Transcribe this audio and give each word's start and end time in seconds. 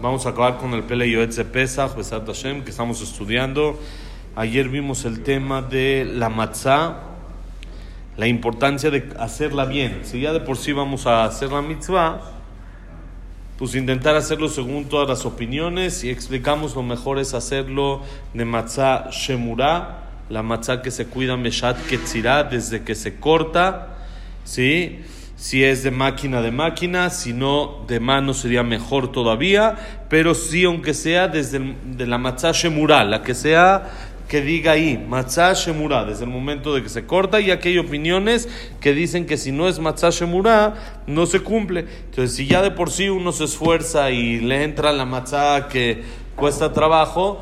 Vamos 0.00 0.24
a 0.26 0.28
acabar 0.28 0.58
con 0.58 0.72
el 0.74 0.84
Pele 0.84 1.10
Yoetze 1.10 1.44
Pesach, 1.44 1.96
Besat 1.96 2.24
Hashem, 2.24 2.62
que 2.62 2.70
estamos 2.70 3.02
estudiando. 3.02 3.76
Ayer 4.36 4.68
vimos 4.68 5.04
el 5.04 5.24
tema 5.24 5.62
de 5.62 6.08
la 6.08 6.28
matzah, 6.28 7.00
la 8.16 8.28
importancia 8.28 8.92
de 8.92 9.12
hacerla 9.18 9.64
bien. 9.64 10.02
Si 10.04 10.20
ya 10.20 10.32
de 10.32 10.38
por 10.38 10.56
sí 10.56 10.72
vamos 10.72 11.08
a 11.08 11.24
hacer 11.24 11.50
la 11.50 11.60
mitzvah, 11.60 12.20
pues 13.58 13.74
intentar 13.74 14.14
hacerlo 14.14 14.48
según 14.48 14.84
todas 14.84 15.08
las 15.08 15.26
opiniones 15.26 16.04
y 16.04 16.10
explicamos 16.10 16.76
lo 16.76 16.84
mejor 16.84 17.18
es 17.18 17.34
hacerlo 17.34 18.02
de 18.32 18.44
matzah 18.44 19.10
shemurah, 19.10 20.04
la 20.28 20.44
matzah 20.44 20.82
que 20.82 20.92
se 20.92 21.06
cuida 21.06 21.36
meshat 21.36 21.76
ketzirah 21.88 22.44
desde 22.44 22.84
que 22.84 22.94
se 22.94 23.18
corta, 23.18 23.96
¿sí? 24.44 25.00
Si 25.38 25.62
es 25.62 25.84
de 25.84 25.92
máquina 25.92 26.42
de 26.42 26.50
máquina, 26.50 27.10
si 27.10 27.32
no 27.32 27.84
de 27.86 28.00
mano 28.00 28.34
sería 28.34 28.64
mejor 28.64 29.12
todavía, 29.12 29.76
pero 30.08 30.34
sí 30.34 30.64
aunque 30.64 30.94
sea 30.94 31.28
desde 31.28 31.76
de 31.84 32.06
la 32.08 32.18
matzah 32.18 32.50
shemurah, 32.50 33.04
la 33.04 33.22
que 33.22 33.36
sea 33.36 33.88
que 34.26 34.40
diga 34.42 34.72
ahí, 34.72 34.98
matzah 34.98 35.52
shemurah, 35.52 36.06
desde 36.06 36.24
el 36.24 36.30
momento 36.30 36.74
de 36.74 36.82
que 36.82 36.88
se 36.88 37.06
corta, 37.06 37.40
y 37.40 37.52
aquí 37.52 37.68
hay 37.68 37.78
opiniones 37.78 38.48
que 38.80 38.92
dicen 38.92 39.26
que 39.26 39.36
si 39.36 39.52
no 39.52 39.68
es 39.68 39.78
matzah 39.78 40.10
shemurah, 40.10 40.74
no 41.06 41.24
se 41.24 41.38
cumple. 41.38 41.86
Entonces, 42.06 42.34
si 42.34 42.48
ya 42.48 42.60
de 42.60 42.72
por 42.72 42.90
sí 42.90 43.08
uno 43.08 43.30
se 43.30 43.44
esfuerza 43.44 44.10
y 44.10 44.40
le 44.40 44.64
entra 44.64 44.92
la 44.92 45.04
matzah 45.04 45.68
que 45.68 46.02
cuesta 46.34 46.72
trabajo, 46.72 47.40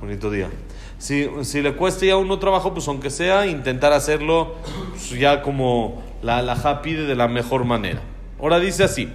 bonito 0.00 0.30
día. 0.30 0.50
Si, 0.98 1.28
si 1.42 1.62
le 1.62 1.74
cuesta 1.74 2.06
ya 2.06 2.16
uno 2.16 2.38
trabajo, 2.38 2.72
pues 2.72 2.86
aunque 2.86 3.10
sea, 3.10 3.48
intentar 3.48 3.92
hacerlo 3.92 4.54
pues, 4.92 5.10
ya 5.10 5.42
como 5.42 6.07
la 6.22 6.38
halajá 6.38 6.82
pide 6.82 7.06
de 7.06 7.14
la 7.14 7.28
mejor 7.28 7.64
manera. 7.64 8.02
Ahora 8.38 8.58
dice 8.58 8.84
así, 8.84 9.08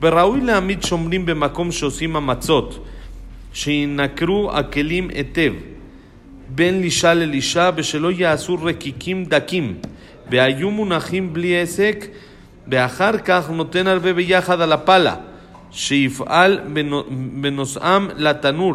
וראוי 0.00 0.40
להעמיד 0.40 0.82
שומרים 0.82 1.26
במקום 1.26 1.72
שעושים 1.72 2.16
המצות, 2.16 2.86
שינקרו 3.52 4.52
הכלים 4.52 5.08
היטב, 5.08 5.52
בין 6.48 6.80
לישה 6.80 7.14
ללישה, 7.14 7.70
ושלא 7.76 8.10
יעשו 8.12 8.58
רקיקים 8.62 9.24
דקים, 9.24 9.74
והיו 10.30 10.70
מונחים 10.70 11.32
בלי 11.32 11.60
עסק, 11.60 12.06
ואחר 12.68 13.18
כך 13.18 13.50
נותן 13.50 13.86
הרבה 13.86 14.12
ביחד 14.12 14.60
על 14.60 14.72
הפלה, 14.72 15.16
שיפעל 15.70 16.60
בנושאם 17.40 18.08
לתנור, 18.16 18.74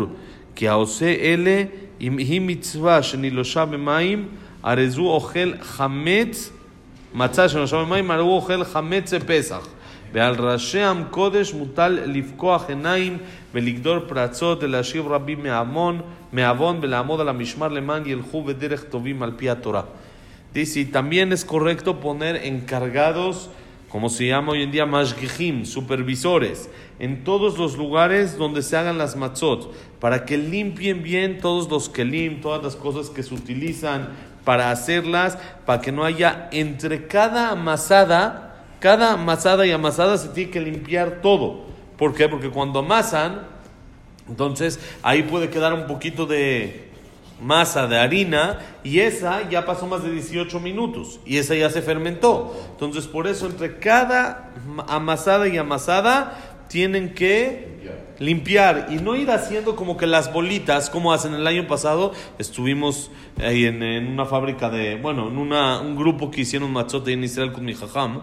כי 0.56 0.68
העושה 0.68 1.14
אלה, 1.20 1.64
אם 2.02 2.18
היא 2.18 2.42
מצווה 2.42 3.04
שנילושה 3.04 3.66
במים, 3.66 4.28
הרי 4.64 4.90
זו 4.90 5.02
אוכל 5.02 5.52
חמץ 5.62 6.52
מצה 7.15 7.49
שנושם 7.49 7.85
במים, 7.87 8.11
הרי 8.11 8.23
הוא 8.23 8.37
אוכל 8.37 8.65
חמץ 8.65 9.15
פסח. 9.15 9.69
ועל 10.13 10.35
ראשי 10.39 10.83
עם 10.83 11.05
קודש 11.11 11.53
מוטל 11.53 11.99
לפקוח 12.07 12.65
עיניים 12.69 13.19
ולגדור 13.55 13.99
פרצות 14.09 14.63
ולהשיב 14.63 15.07
רבים 15.07 15.43
מעוון, 15.43 16.01
מעוון 16.33 16.79
ולעמוד 16.83 17.21
על 17.21 17.29
המשמר 17.29 17.69
למען 17.69 18.03
ילכו 18.07 18.43
בדרך 18.43 18.85
טובים 18.85 19.23
על 19.23 19.33
פי 19.37 19.51
התורה. 19.51 19.83
Dice, 20.55 20.81
y 20.81 20.87
también 20.87 21.31
es 21.31 21.45
correcto 21.45 22.01
poner 22.01 22.37
encargados, 22.37 23.51
como 23.91 24.09
se 24.09 24.29
llama 24.29 24.53
hoy 24.53 24.63
en 24.63 24.71
día, 24.71 24.87
mashgihim, 24.87 25.67
supervisores, 25.67 26.71
en 26.99 27.23
todos 27.23 27.59
los 27.59 27.77
lugares 27.77 28.39
donde 28.39 28.63
se 28.63 28.79
hagan 28.79 28.97
las 28.97 29.15
matzot, 29.15 29.71
para 30.01 30.25
que 30.25 30.39
limpien 30.39 31.03
bien 31.03 31.39
todos 31.39 31.71
los 31.71 31.91
kelim, 31.91 32.41
todas 32.41 32.63
las 32.63 32.77
cosas 32.77 33.11
que 33.11 33.23
se 33.23 33.35
utilizan 33.35 34.09
para 34.44 34.72
hacerlas, 34.72 35.38
para 35.66 35.82
que 35.82 35.92
no 35.92 36.04
haya 36.04 36.50
entre 36.52 37.08
cada 37.08 37.52
amasada, 37.52 38.56
cada 38.80 39.14
amasada 39.14 39.66
y 39.66 39.72
amasada 39.72 40.18
se 40.18 40.30
tiene 40.30 40.52
que 40.52 40.62
limpiar 40.62 41.22
todo. 41.22 41.66
¿Por 41.98 42.14
qué? 42.14 42.28
Porque 42.28 42.50
cuando 42.50 42.80
amasan, 42.80 43.44
entonces 44.28 44.80
ahí 45.02 45.24
puede 45.24 45.50
quedar 45.50 45.74
un 45.74 45.88
poquito 45.88 46.26
de 46.26 46.92
masa 47.42 47.88
de 47.88 47.98
harina 47.98 48.60
y 48.84 49.00
esa 49.00 49.50
ya 49.50 49.66
pasó 49.66 49.86
más 49.86 50.04
de 50.04 50.12
18 50.12 50.60
minutos 50.60 51.20
y 51.26 51.38
esa 51.38 51.56
ya 51.56 51.70
se 51.70 51.82
fermentó. 51.82 52.56
Entonces 52.72 53.08
por 53.08 53.28
eso 53.28 53.46
entre 53.46 53.80
cada 53.80 54.52
amasada 54.88 55.48
y 55.48 55.58
amasada 55.58 56.38
tienen 56.68 57.14
que 57.14 57.74
limpiar 58.24 58.88
y 58.90 58.96
no 58.96 59.16
ir 59.16 59.30
haciendo 59.30 59.76
como 59.76 59.98
que 59.98 60.08
las 60.08 60.32
bolitas, 60.32 60.90
como 60.90 61.14
hacen 61.14 61.34
el 61.34 61.46
año 61.46 61.68
pasado. 61.68 62.14
Estuvimos 62.40 63.12
ahí 63.42 63.66
en, 63.66 63.84
una 64.08 64.26
fábrica 64.26 64.70
de, 64.70 64.96
bueno, 64.96 65.28
en 65.28 65.38
una, 65.38 65.82
un 65.82 65.96
grupo 65.96 66.32
que 66.32 66.42
hicieron 66.42 66.72
matzot 66.72 67.08
en 67.10 67.24
Israel 67.24 67.52
con 67.52 67.66
mi 67.66 67.74
jajam. 67.74 68.22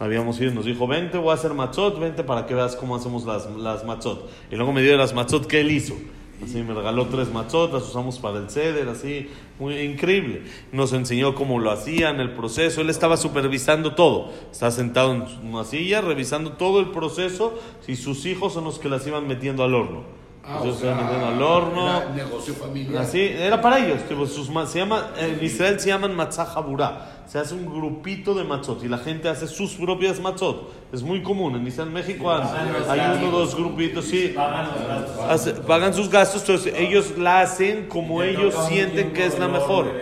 Habíamos 0.00 0.40
ido, 0.40 0.52
nos 0.52 0.64
dijo, 0.64 0.86
vente, 0.86 1.18
voy 1.18 1.30
a 1.30 1.34
hacer 1.34 1.54
matzot, 1.54 1.98
vente 1.98 2.22
para 2.22 2.46
que 2.46 2.54
veas 2.54 2.76
cómo 2.76 2.96
hacemos 2.96 3.24
las, 3.24 3.50
las 3.56 3.84
matzot. 3.84 4.30
Y 4.50 4.56
luego 4.56 4.72
me 4.72 4.82
dio 4.82 4.96
las 4.96 5.14
matzot 5.14 5.46
que 5.46 5.60
él 5.60 5.70
hizo. 5.70 5.94
Así 6.42 6.62
me 6.62 6.72
regaló 6.72 7.06
tres 7.06 7.32
matzot, 7.32 7.74
usamos 7.74 8.18
para 8.20 8.38
el 8.38 8.48
ceder, 8.48 8.88
así, 8.88 9.28
muy 9.58 9.78
increíble. 9.78 10.42
Nos 10.70 10.92
enseñó 10.92 11.34
cómo 11.34 11.58
lo 11.58 11.70
hacían, 11.72 12.20
el 12.20 12.32
proceso. 12.32 12.80
Él 12.80 12.90
estaba 12.90 13.16
supervisando 13.16 13.94
todo. 13.94 14.30
Está 14.52 14.70
sentado 14.70 15.12
en 15.14 15.24
una 15.42 15.64
silla, 15.64 16.00
revisando 16.00 16.52
todo 16.52 16.78
el 16.80 16.90
proceso. 16.90 17.58
Y 17.88 17.96
sus 17.96 18.24
hijos 18.24 18.52
son 18.52 18.64
los 18.64 18.78
que 18.78 18.88
las 18.88 19.06
iban 19.06 19.26
metiendo 19.26 19.64
al 19.64 19.74
horno. 19.74 20.04
Ah, 20.50 20.60
Ellos 20.62 20.76
o 20.76 20.80
se 20.80 20.86
iban 20.86 20.98
sea, 21.08 21.28
al 21.28 21.42
horno. 21.42 21.86
era 21.88 22.08
negocio 22.10 22.54
familiar. 22.54 23.02
Así, 23.02 23.20
era 23.20 23.60
para 23.60 23.78
ellos. 23.84 24.02
tipo, 24.08 24.26
sus 24.26 24.48
se 24.70 24.78
llama, 24.78 25.08
en 25.18 25.38
Israel 25.44 25.78
se 25.78 25.88
llaman 25.88 26.14
matzah 26.16 26.52
haburá. 26.54 27.16
Se 27.26 27.38
hace 27.38 27.52
un 27.52 27.66
grupito 27.66 28.32
de 28.32 28.44
matzot 28.44 28.82
y 28.82 28.88
la 28.88 28.96
gente 28.96 29.28
hace 29.28 29.46
sus 29.46 29.74
propias 29.74 30.18
matzot. 30.20 30.72
Es 30.90 31.02
muy 31.02 31.22
común. 31.22 31.56
En 31.56 31.66
Israel, 31.66 31.90
México, 31.90 32.30
hay 32.32 32.98
hay 33.00 33.18
uno 33.18 33.28
o 33.36 33.40
dos 33.40 33.54
grupitos, 33.54 34.06
sí. 34.06 34.34
Hace- 35.28 35.52
pagan 35.52 35.92
sus 35.92 36.08
gastos, 36.08 36.40
entonces 36.40 36.72
ellos 36.76 37.18
la 37.18 37.40
hacen 37.40 37.86
como 37.86 38.22
ellos 38.22 38.54
sienten 38.68 39.12
que 39.12 39.26
es 39.26 39.38
la 39.38 39.48
mejor. 39.48 39.92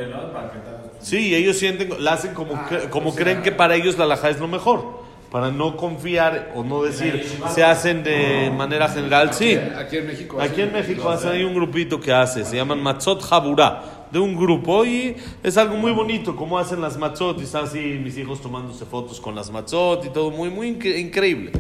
Sí, 1.00 1.34
ellos 1.34 1.58
sienten, 1.58 1.90
la 1.98 2.12
hacen 2.14 2.34
como, 2.34 2.54
cre- 2.54 2.88
como 2.90 3.14
creen 3.14 3.42
que 3.42 3.50
para 3.52 3.74
ellos 3.74 3.98
la 3.98 4.06
laja 4.06 4.30
es 4.30 4.38
lo 4.38 4.46
mejor. 4.48 5.04
Para 5.36 5.50
no 5.50 5.76
confiar 5.76 6.50
o 6.54 6.64
no 6.64 6.82
decir, 6.82 7.22
se 7.52 7.62
hacen 7.62 8.02
de 8.02 8.50
manera 8.56 8.88
general, 8.88 9.34
sí. 9.34 9.54
Aquí 9.76 9.98
en 9.98 10.06
México. 10.06 10.38
Aquí 10.40 10.62
en 10.62 10.72
México 10.72 11.10
hacen. 11.10 11.30
hay 11.32 11.44
un 11.44 11.52
grupito 11.52 12.00
que 12.00 12.10
hace, 12.10 12.42
se 12.42 12.56
llaman 12.56 12.82
Matzot 12.82 13.20
Jaburá, 13.22 14.06
de 14.10 14.18
un 14.18 14.34
grupo, 14.34 14.86
y 14.86 15.14
es 15.42 15.58
algo 15.58 15.76
muy 15.76 15.92
bonito, 15.92 16.34
como 16.34 16.58
hacen 16.58 16.80
las 16.80 16.96
Matzot, 16.96 17.38
y 17.38 17.42
están 17.44 17.64
así 17.64 18.00
mis 18.02 18.16
hijos 18.16 18.40
tomándose 18.40 18.86
fotos 18.86 19.20
con 19.20 19.34
las 19.34 19.50
Matzot 19.50 20.06
y 20.06 20.08
todo, 20.08 20.30
muy, 20.30 20.48
muy 20.48 20.70
incre- 20.74 20.98
increíble. 20.98 21.52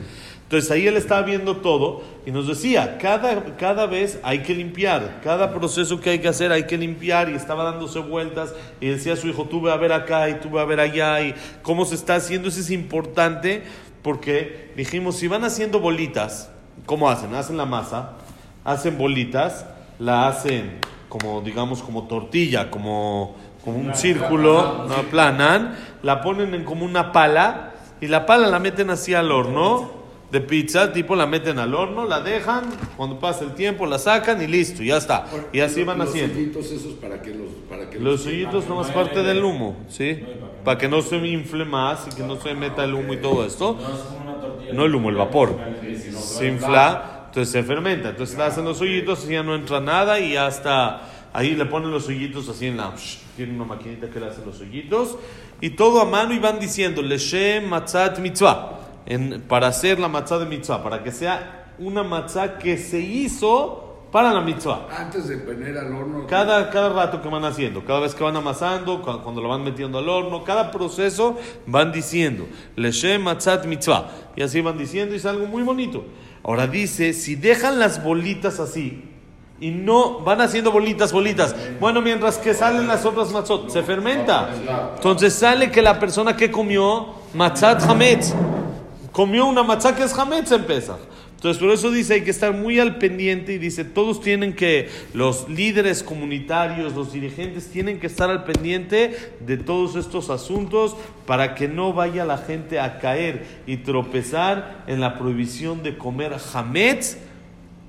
Entonces 0.46 0.70
ahí 0.70 0.86
él 0.86 0.96
estaba 0.96 1.22
viendo 1.22 1.56
todo 1.56 2.04
y 2.24 2.30
nos 2.30 2.46
decía, 2.46 2.98
cada, 2.98 3.56
cada 3.56 3.86
vez 3.86 4.20
hay 4.22 4.44
que 4.44 4.54
limpiar, 4.54 5.20
cada 5.20 5.52
proceso 5.52 6.00
que 6.00 6.10
hay 6.10 6.18
que 6.20 6.28
hacer 6.28 6.52
hay 6.52 6.68
que 6.68 6.78
limpiar 6.78 7.28
y 7.28 7.34
estaba 7.34 7.64
dándose 7.64 7.98
vueltas 7.98 8.54
y 8.80 8.86
decía 8.86 9.14
a 9.14 9.16
su 9.16 9.26
hijo, 9.26 9.46
tú 9.46 9.60
ve 9.60 9.72
a 9.72 9.76
ver 9.76 9.92
acá 9.92 10.30
y 10.30 10.34
tú 10.34 10.48
ve 10.50 10.60
a 10.60 10.64
ver 10.64 10.78
allá 10.78 11.20
y 11.20 11.34
cómo 11.62 11.84
se 11.84 11.96
está 11.96 12.14
haciendo, 12.14 12.48
eso 12.48 12.60
es 12.60 12.70
importante 12.70 13.64
porque 14.02 14.70
dijimos, 14.76 15.16
si 15.16 15.26
van 15.26 15.42
haciendo 15.42 15.80
bolitas, 15.80 16.48
¿cómo 16.86 17.10
hacen? 17.10 17.34
Hacen 17.34 17.56
la 17.56 17.66
masa, 17.66 18.12
hacen 18.62 18.98
bolitas, 18.98 19.66
la 19.98 20.28
hacen 20.28 20.78
como, 21.08 21.40
digamos, 21.40 21.82
como 21.82 22.04
tortilla, 22.04 22.70
como, 22.70 23.34
como 23.64 23.78
un 23.78 23.96
círculo, 23.96 24.86
la 24.88 24.98
aplanan, 24.98 25.74
la 26.04 26.22
ponen 26.22 26.54
en 26.54 26.62
como 26.62 26.84
una 26.84 27.10
pala 27.10 27.72
y 28.00 28.06
la 28.06 28.26
pala 28.26 28.46
la 28.46 28.60
meten 28.60 28.90
así 28.90 29.12
al 29.12 29.32
horno 29.32 30.05
de 30.36 30.42
pizza, 30.42 30.92
tipo 30.92 31.16
la 31.16 31.26
meten 31.26 31.58
al 31.58 31.74
horno, 31.74 32.04
la 32.04 32.20
dejan, 32.20 32.64
cuando 32.98 33.18
pasa 33.18 33.42
el 33.42 33.54
tiempo 33.54 33.86
la 33.86 33.98
sacan 33.98 34.42
y 34.42 34.46
listo, 34.46 34.82
ya 34.82 34.98
está. 34.98 35.24
Y 35.50 35.60
así 35.60 35.82
van 35.82 35.98
los 35.98 36.10
haciendo. 36.10 36.36
hoyitos 36.36 36.70
esos 36.72 36.92
para 36.92 37.22
que 37.22 37.30
los. 37.30 37.48
Para 37.70 37.88
que 37.88 37.98
Los 37.98 38.26
hoyitos 38.26 38.68
no 38.68 38.82
es 38.82 38.88
parte 38.88 39.22
del 39.22 39.42
humo, 39.42 39.78
¿sí? 39.88 40.22
Para 40.62 40.76
que 40.76 40.88
no 40.88 41.00
se 41.00 41.16
infle 41.16 41.64
más 41.64 42.06
y 42.12 42.14
que 42.14 42.22
no 42.22 42.38
se 42.38 42.54
meta 42.54 42.84
el 42.84 42.92
humo 42.92 43.14
y 43.14 43.16
todo 43.16 43.46
esto. 43.46 43.78
No 44.74 44.84
el 44.84 44.94
humo, 44.94 45.08
el 45.08 45.16
vapor. 45.16 45.58
Se 46.18 46.46
infla, 46.46 47.28
entonces 47.28 47.50
se 47.50 47.62
fermenta. 47.62 48.10
Entonces 48.10 48.36
le 48.36 48.44
hacen 48.44 48.64
los 48.66 48.78
hoyitos 48.82 49.24
y 49.26 49.32
ya 49.32 49.42
no 49.42 49.54
entra 49.54 49.80
nada 49.80 50.20
y 50.20 50.36
hasta 50.36 51.00
ahí 51.32 51.54
le 51.54 51.64
ponen 51.64 51.90
los 51.90 52.08
hoyitos 52.08 52.46
así 52.50 52.66
en 52.66 52.76
la... 52.76 52.92
Tiene 53.36 53.54
una 53.54 53.64
maquinita 53.64 54.10
que 54.10 54.20
le 54.20 54.26
hace 54.26 54.44
los 54.44 54.60
hoyitos 54.60 55.16
y 55.62 55.70
todo 55.70 56.02
a 56.02 56.04
mano 56.04 56.34
y 56.34 56.38
van 56.38 56.58
diciendo 56.58 57.00
Leshe 57.00 57.62
matzat 57.62 58.18
mitzvah. 58.18 58.75
En, 59.06 59.40
para 59.42 59.68
hacer 59.68 59.98
la 60.00 60.08
matzah 60.08 60.38
de 60.38 60.46
mitzvah, 60.46 60.82
para 60.82 61.02
que 61.02 61.12
sea 61.12 61.72
una 61.78 62.02
matzah 62.02 62.58
que 62.58 62.76
se 62.76 62.98
hizo 62.98 63.82
para 64.10 64.32
la 64.32 64.40
mitzvah. 64.40 64.88
Antes 64.96 65.28
de 65.28 65.36
poner 65.38 65.76
al 65.78 65.92
horno. 65.92 66.26
Cada, 66.26 66.70
cada 66.70 66.88
rato 66.88 67.20
que 67.22 67.28
van 67.28 67.44
haciendo, 67.44 67.84
cada 67.84 68.00
vez 68.00 68.14
que 68.14 68.24
van 68.24 68.34
amasando, 68.36 69.02
cu- 69.02 69.22
cuando 69.22 69.40
lo 69.40 69.48
van 69.48 69.62
metiendo 69.62 69.98
al 69.98 70.08
horno, 70.08 70.42
cada 70.42 70.70
proceso 70.70 71.36
van 71.66 71.92
diciendo, 71.92 72.46
Leshem 72.76 73.22
matzat 73.22 73.66
mitzvah. 73.66 74.08
Y 74.34 74.42
así 74.42 74.60
van 74.60 74.78
diciendo 74.78 75.14
y 75.14 75.18
es 75.18 75.26
algo 75.26 75.46
muy 75.46 75.62
bonito. 75.62 76.04
Ahora 76.42 76.66
dice, 76.66 77.12
si 77.12 77.34
dejan 77.36 77.78
las 77.78 78.02
bolitas 78.02 78.58
así 78.60 79.04
y 79.60 79.70
no 79.70 80.20
van 80.20 80.40
haciendo 80.40 80.70
bolitas, 80.70 81.12
bolitas, 81.12 81.54
bueno, 81.80 82.00
mientras 82.02 82.38
que 82.38 82.54
salen 82.54 82.86
las 82.86 83.04
otras 83.04 83.30
matzot, 83.32 83.68
se 83.70 83.82
fermenta. 83.82 84.50
Entonces 84.96 85.32
sale 85.34 85.70
que 85.70 85.82
la 85.82 85.98
persona 85.98 86.36
que 86.36 86.50
comió 86.50 87.14
matzat 87.34 87.82
hametz 87.82 88.32
comió 89.16 89.46
una 89.46 89.62
matzá 89.62 89.96
que 89.96 90.02
es 90.02 90.12
hametz 90.12 90.52
en. 90.52 90.62
Entonces, 91.36 91.58
por 91.58 91.70
eso 91.70 91.90
dice, 91.90 92.12
hay 92.12 92.20
que 92.20 92.30
estar 92.30 92.52
muy 92.52 92.78
al 92.78 92.98
pendiente 92.98 93.54
y 93.54 93.58
dice, 93.58 93.82
todos 93.82 94.20
tienen 94.20 94.52
que, 94.52 94.90
los 95.14 95.48
líderes 95.48 96.02
comunitarios, 96.02 96.92
los 96.92 97.14
dirigentes, 97.14 97.70
tienen 97.70 97.98
que 97.98 98.08
estar 98.08 98.28
al 98.28 98.44
pendiente 98.44 99.16
de 99.40 99.56
todos 99.56 99.96
estos 99.96 100.28
asuntos 100.28 100.96
para 101.24 101.54
que 101.54 101.66
no 101.66 101.94
vaya 101.94 102.26
la 102.26 102.36
gente 102.36 102.78
a 102.78 102.98
caer 102.98 103.46
y 103.66 103.78
tropezar 103.78 104.84
en 104.86 105.00
la 105.00 105.18
prohibición 105.18 105.82
de 105.82 105.96
comer 105.96 106.36
hametz 106.52 107.16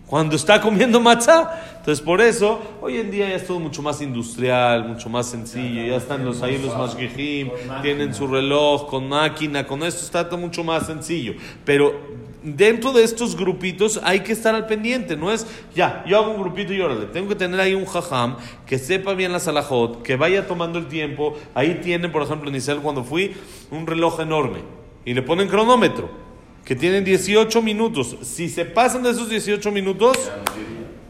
cuando 0.07 0.35
está 0.35 0.59
comiendo 0.59 0.99
matzá. 0.99 1.75
Entonces, 1.77 2.03
por 2.03 2.21
eso, 2.21 2.59
hoy 2.81 2.97
en 2.97 3.11
día 3.11 3.29
ya 3.29 3.35
es 3.35 3.45
todo 3.45 3.59
mucho 3.59 3.81
más 3.81 4.01
industrial, 4.01 4.87
mucho 4.87 5.09
más 5.09 5.27
sencillo. 5.27 5.85
Ya 5.85 5.97
están 5.97 6.25
los 6.25 6.41
ahí 6.41 6.57
los 6.57 6.75
mashgihim, 6.75 7.51
tienen 7.81 8.13
su 8.13 8.27
reloj 8.27 8.89
con 8.89 9.07
máquina, 9.07 9.67
con 9.67 9.83
esto 9.83 10.03
está 10.03 10.27
todo 10.27 10.39
mucho 10.39 10.63
más 10.63 10.87
sencillo. 10.87 11.33
Pero 11.63 11.93
dentro 12.43 12.93
de 12.93 13.03
estos 13.03 13.35
grupitos 13.35 13.99
hay 14.03 14.21
que 14.21 14.31
estar 14.31 14.55
al 14.55 14.65
pendiente. 14.65 15.15
No 15.15 15.31
es, 15.31 15.45
ya, 15.75 16.03
yo 16.07 16.17
hago 16.17 16.31
un 16.31 16.41
grupito 16.41 16.73
y 16.73 16.81
órale, 16.81 17.05
tengo 17.07 17.29
que 17.29 17.35
tener 17.35 17.59
ahí 17.59 17.73
un 17.73 17.85
jajam 17.85 18.37
que 18.65 18.79
sepa 18.79 19.13
bien 19.13 19.31
la 19.31 19.39
salahot, 19.39 20.01
que 20.03 20.15
vaya 20.15 20.47
tomando 20.47 20.79
el 20.79 20.87
tiempo. 20.87 21.37
Ahí 21.53 21.79
tienen, 21.83 22.11
por 22.11 22.23
ejemplo, 22.23 22.49
en 22.49 22.55
Isel 22.55 22.79
cuando 22.79 23.03
fui, 23.03 23.35
un 23.71 23.85
reloj 23.85 24.21
enorme 24.21 24.59
y 25.05 25.13
le 25.13 25.21
ponen 25.21 25.47
cronómetro 25.47 26.26
que 26.67 26.75
tienen 26.75 27.05
18 27.05 27.61
minutos. 27.61 28.17
Si 28.23 28.49
se 28.49 28.65
pasan 28.65 29.01
de 29.01 29.11
esos 29.11 29.29
18 29.29 29.71
minutos, 29.71 30.17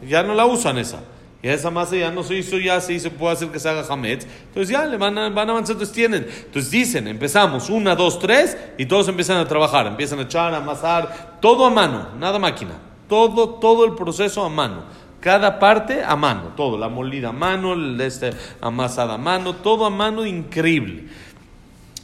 ya 0.08 0.22
no 0.22 0.32
la 0.32 0.46
usan 0.46 0.78
esa. 0.78 1.00
Y 1.42 1.48
esa 1.48 1.68
masa 1.68 1.96
ya 1.96 2.12
no 2.12 2.22
se 2.22 2.36
hizo, 2.36 2.58
ya 2.58 2.80
se 2.80 2.92
hizo, 2.92 3.10
puede 3.10 3.32
hacer 3.32 3.48
que 3.48 3.58
se 3.58 3.68
haga 3.68 3.84
hametz. 3.88 4.24
Entonces 4.46 4.68
ya 4.68 4.86
le 4.86 4.96
van, 4.96 5.16
van 5.16 5.50
avanzando, 5.50 5.72
entonces 5.72 5.92
tienen. 5.92 6.28
Entonces 6.46 6.70
dicen, 6.70 7.08
empezamos, 7.08 7.70
una, 7.70 7.96
dos, 7.96 8.20
tres, 8.20 8.56
y 8.78 8.86
todos 8.86 9.08
empiezan 9.08 9.38
a 9.38 9.48
trabajar, 9.48 9.88
empiezan 9.88 10.20
a 10.20 10.22
echar, 10.22 10.54
a 10.54 10.58
amasar, 10.58 11.38
todo 11.40 11.66
a 11.66 11.70
mano, 11.70 12.10
nada 12.20 12.38
máquina. 12.38 12.78
Todo, 13.08 13.54
todo 13.54 13.84
el 13.84 13.96
proceso 13.96 14.44
a 14.44 14.48
mano. 14.48 14.84
Cada 15.20 15.58
parte 15.58 16.04
a 16.04 16.14
mano, 16.14 16.52
todo, 16.56 16.78
la 16.78 16.88
molida 16.88 17.30
a 17.30 17.32
mano, 17.32 17.72
el 17.72 18.00
este, 18.00 18.30
amasada 18.60 19.14
a 19.14 19.18
mano, 19.18 19.56
todo 19.56 19.86
a 19.86 19.90
mano, 19.90 20.24
increíble. 20.24 21.08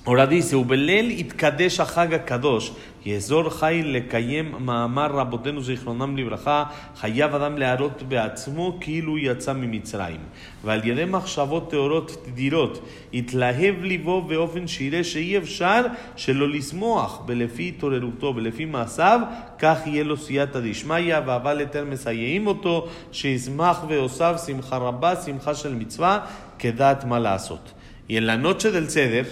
Ahora 0.05 0.25
dice, 0.25 0.55
Ubelel 0.55 1.11
itkadesh 1.11 1.79
haga 1.79 2.19
kadosh, 2.25 2.71
יאזור 3.05 3.49
חי 3.49 3.81
לקיים 3.85 4.55
מאמר 4.59 5.11
רבותינו 5.11 5.61
זיכרונם 5.61 6.17
לברכה, 6.17 6.63
חייב 6.95 7.35
אדם 7.35 7.57
להראות 7.57 8.03
בעצמו 8.03 8.77
כאילו 8.81 9.17
יצא 9.17 9.53
ממצרים. 9.53 10.19
ועל 10.63 10.87
ידי 10.87 11.05
מחשבות 11.05 11.71
טהורות 11.71 12.25
תדירות, 12.25 12.85
יתלהב 13.13 13.83
ליבו 13.83 14.21
באופן 14.21 14.67
שיראה 14.67 15.03
שאי 15.03 15.37
אפשר 15.37 15.85
שלא 16.15 16.49
לשמוח 16.49 17.21
בלפי 17.25 17.67
התעוררותו, 17.67 18.33
בלפי 18.33 18.65
מעשיו, 18.65 19.19
כך 19.59 19.77
יהיה 19.85 20.03
לו 20.03 20.17
סייעתא 20.17 20.59
דשמיא, 20.59 21.15
ואבל 21.25 21.59
יותר 21.59 21.85
מסייעים 21.85 22.47
אותו, 22.47 22.87
שישמח 23.11 23.83
ועושיו 23.87 24.35
שמחה 24.45 24.77
רבה, 24.77 25.15
שמחה 25.15 25.55
של 25.55 25.73
מצווה, 25.75 26.19
כדעת 26.59 27.05
מה 27.05 27.19
לעשות. 27.19 27.73
Y 28.09 28.17
en 28.17 28.25
la 28.25 28.37
noche 28.37 28.71
del 28.71 28.89
ceder, 28.89 29.27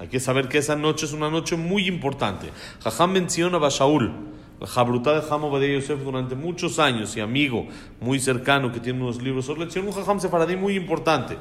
hay 0.00 0.08
que 0.08 0.18
saber 0.18 0.48
que 0.48 0.56
esa 0.56 0.76
noche 0.76 1.04
es 1.04 1.12
una 1.12 1.28
noche 1.28 1.56
muy 1.56 1.86
importante. 1.86 2.50
Jajam 2.82 3.12
menciona 3.12 3.58
a 3.58 3.60
Bashaul, 3.60 4.10
la 4.58 4.66
jabruta 4.66 5.12
de 5.12 5.20
Jamo 5.20 5.50
Badei 5.50 5.74
Yosef 5.74 6.02
durante 6.02 6.34
muchos 6.34 6.78
años 6.78 7.14
y 7.18 7.20
amigo 7.20 7.66
muy 8.00 8.18
cercano 8.18 8.72
que 8.72 8.80
tiene 8.80 9.02
unos 9.02 9.22
libros 9.22 9.44
sobre 9.44 9.60
lección, 9.60 9.86
un 9.86 9.92
Jajam 9.92 10.18
sefaradí 10.18 10.56
muy 10.56 10.74
importante. 10.74 11.36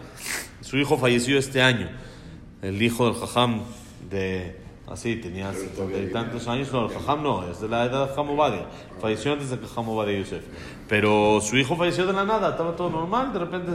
Su 0.59 0.77
hijo 0.77 0.97
falleció 0.97 1.39
este 1.39 1.61
año, 1.61 1.89
el 2.61 2.81
hijo 2.81 3.05
del 3.05 3.15
Jajam 3.15 3.61
de 4.09 4.57
así, 4.89 5.15
tenía 5.15 5.53
setenta 5.53 5.97
y 5.97 6.11
tantos 6.11 6.45
años. 6.49 6.69
No, 6.73 6.87
el 6.87 6.93
Jajam 6.93 7.23
no, 7.23 7.49
es 7.49 7.61
de 7.61 7.69
la 7.69 7.85
edad 7.85 8.09
de 8.09 8.13
Jamo 8.13 8.35
Badia. 8.35 8.65
Falleció 8.99 9.31
antes 9.31 9.51
de 9.51 9.57
que 9.57 9.67
Jamo 9.67 9.95
Badia 9.95 10.19
Yosef. 10.19 10.43
Pero 10.89 11.39
su 11.39 11.57
hijo 11.57 11.77
falleció 11.77 12.05
de 12.05 12.11
la 12.11 12.25
nada, 12.25 12.49
estaba 12.49 12.75
todo 12.75 12.89
normal, 12.89 13.31
de 13.31 13.39
repente 13.39 13.71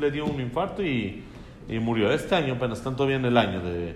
le 0.00 0.10
dio 0.12 0.26
un 0.26 0.40
infarto 0.40 0.80
y 0.80 1.24
y 1.70 1.78
murió 1.78 2.10
este 2.12 2.34
año, 2.34 2.54
apenas 2.54 2.82
todavía 2.82 3.16
en 3.16 3.24
el 3.24 3.36
año 3.36 3.60
de, 3.62 3.94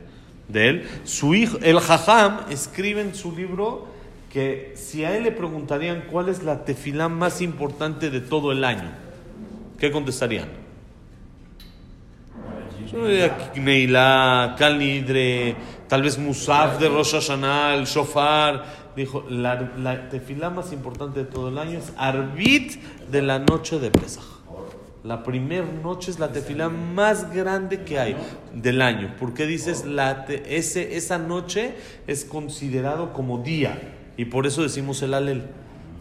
de 0.48 0.68
él. 0.68 0.88
Su 1.02 1.34
hijo, 1.34 1.58
el 1.60 1.80
Jajam, 1.80 2.40
escribe 2.50 3.00
en 3.00 3.14
su 3.14 3.34
libro 3.34 3.88
que 4.32 4.74
si 4.76 5.04
a 5.04 5.16
él 5.16 5.24
le 5.24 5.32
preguntarían 5.32 6.04
cuál 6.10 6.28
es 6.28 6.42
la 6.42 6.64
tefilá 6.64 7.08
más 7.08 7.40
importante 7.40 8.10
de 8.10 8.20
todo 8.20 8.52
el 8.52 8.62
año, 8.64 8.90
¿qué 9.78 9.90
contestarían? 9.90 10.48
Neila, 13.56 14.54
Kalnidre, 14.56 15.56
tal 15.88 16.02
vez 16.02 16.16
Musaf 16.16 16.78
de 16.78 16.88
Rosh 16.88 17.12
Hashanah, 17.12 17.74
el 17.74 17.86
Shofar. 17.86 18.84
Dijo, 18.94 19.24
la, 19.28 19.72
la 19.76 20.08
tefilá 20.08 20.50
más 20.50 20.72
importante 20.72 21.20
de 21.20 21.26
todo 21.26 21.48
el 21.48 21.58
año 21.58 21.78
es 21.78 21.92
Arbit 21.96 22.80
de 23.10 23.22
la 23.22 23.40
noche 23.40 23.80
de 23.80 23.90
Pesach. 23.90 24.22
La 25.04 25.22
primera 25.22 25.66
noche 25.82 26.10
es 26.10 26.18
la 26.18 26.32
tefilá 26.32 26.70
más 26.70 27.30
grande 27.30 27.82
que 27.82 27.98
hay 27.98 28.16
del 28.54 28.80
año. 28.80 29.14
porque 29.20 29.44
dices 29.44 29.84
la 29.84 30.24
ese, 30.46 30.96
esa 30.96 31.18
noche 31.18 31.74
es 32.06 32.24
considerado 32.24 33.12
como 33.12 33.42
día? 33.42 33.78
Y 34.16 34.24
por 34.24 34.46
eso 34.46 34.62
decimos 34.62 35.02
el 35.02 35.12
alel. 35.12 35.42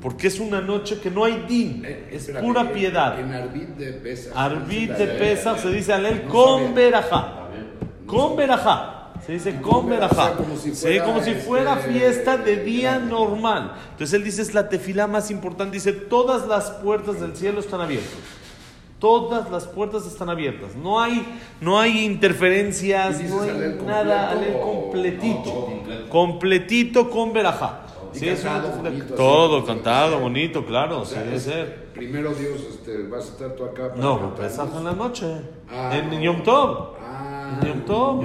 Porque 0.02 0.28
es 0.28 0.40
una 0.40 0.62
noche 0.62 1.02
que 1.02 1.12
no 1.12 1.26
hay 1.26 1.44
din, 1.50 1.84
eh, 1.86 2.12
es 2.14 2.30
pura 2.30 2.72
piedad. 2.72 3.20
En 3.20 3.34
Arbit 3.34 3.76
de 3.76 3.92
Pesach. 3.92 4.32
Arbit 4.34 4.92
de 4.92 5.08
Pesach 5.08 5.58
se 5.58 5.70
dice 5.70 5.92
alel 5.92 6.24
con 6.24 6.74
verajá. 6.74 7.50
Con 8.08 8.38
verajá. 8.38 9.12
Se 9.26 9.34
dice 9.34 9.60
con 9.60 9.90
verajá. 9.90 10.36
Como 10.36 10.56
si 10.56 10.72
fuera, 10.72 11.04
como 11.04 11.22
si 11.22 11.34
fuera 11.34 11.74
este, 11.78 11.92
fiesta 11.92 12.38
de 12.38 12.56
día 12.64 13.00
normal. 13.00 13.74
Entonces 13.92 14.14
él 14.14 14.24
dice 14.24 14.42
es 14.42 14.54
la 14.54 14.70
tefilá 14.70 15.08
más 15.08 15.30
importante. 15.30 15.74
Dice 15.74 15.92
todas 15.92 16.48
las 16.48 16.72
puertas 16.72 17.20
del 17.20 17.36
cielo 17.36 17.60
están 17.60 17.82
abiertas. 17.82 18.43
Todas 19.04 19.52
las 19.52 19.68
puertas 19.68 20.08
están 20.08 20.30
abiertas. 20.30 20.78
No 20.78 21.02
hay, 21.02 21.28
no 21.60 21.78
hay 21.78 22.06
interferencias, 22.06 23.22
no 23.22 23.42
hay 23.42 23.78
nada. 23.86 24.32
Alel 24.32 24.62
completito. 24.62 25.74
Completito 26.08 27.10
con 27.10 27.34
verajá. 27.34 27.82
Sí, 28.14 28.34
todo 29.18 29.66
cantado, 29.66 30.20
bonito, 30.20 30.66
claro, 30.66 31.04
sí 31.04 31.16
debe 31.16 31.38
ser. 31.38 31.88
Primero 31.94 32.34
Dios, 32.34 32.62
este, 32.62 33.04
vas 33.10 33.26
a 33.26 33.34
estar 33.34 33.52
tú 33.56 33.66
acá. 33.66 33.92
no, 33.98 34.34
Pesaj 34.36 34.70
en 34.78 34.86
la 34.86 34.94
noche. 34.94 35.26
Ah, 35.70 35.92
en 35.98 36.22
Yom 36.22 36.42
Tov. 36.42 36.96
Ah, 37.02 37.60
en 37.62 37.68
Yom 37.68 37.82
Tov. 37.82 38.24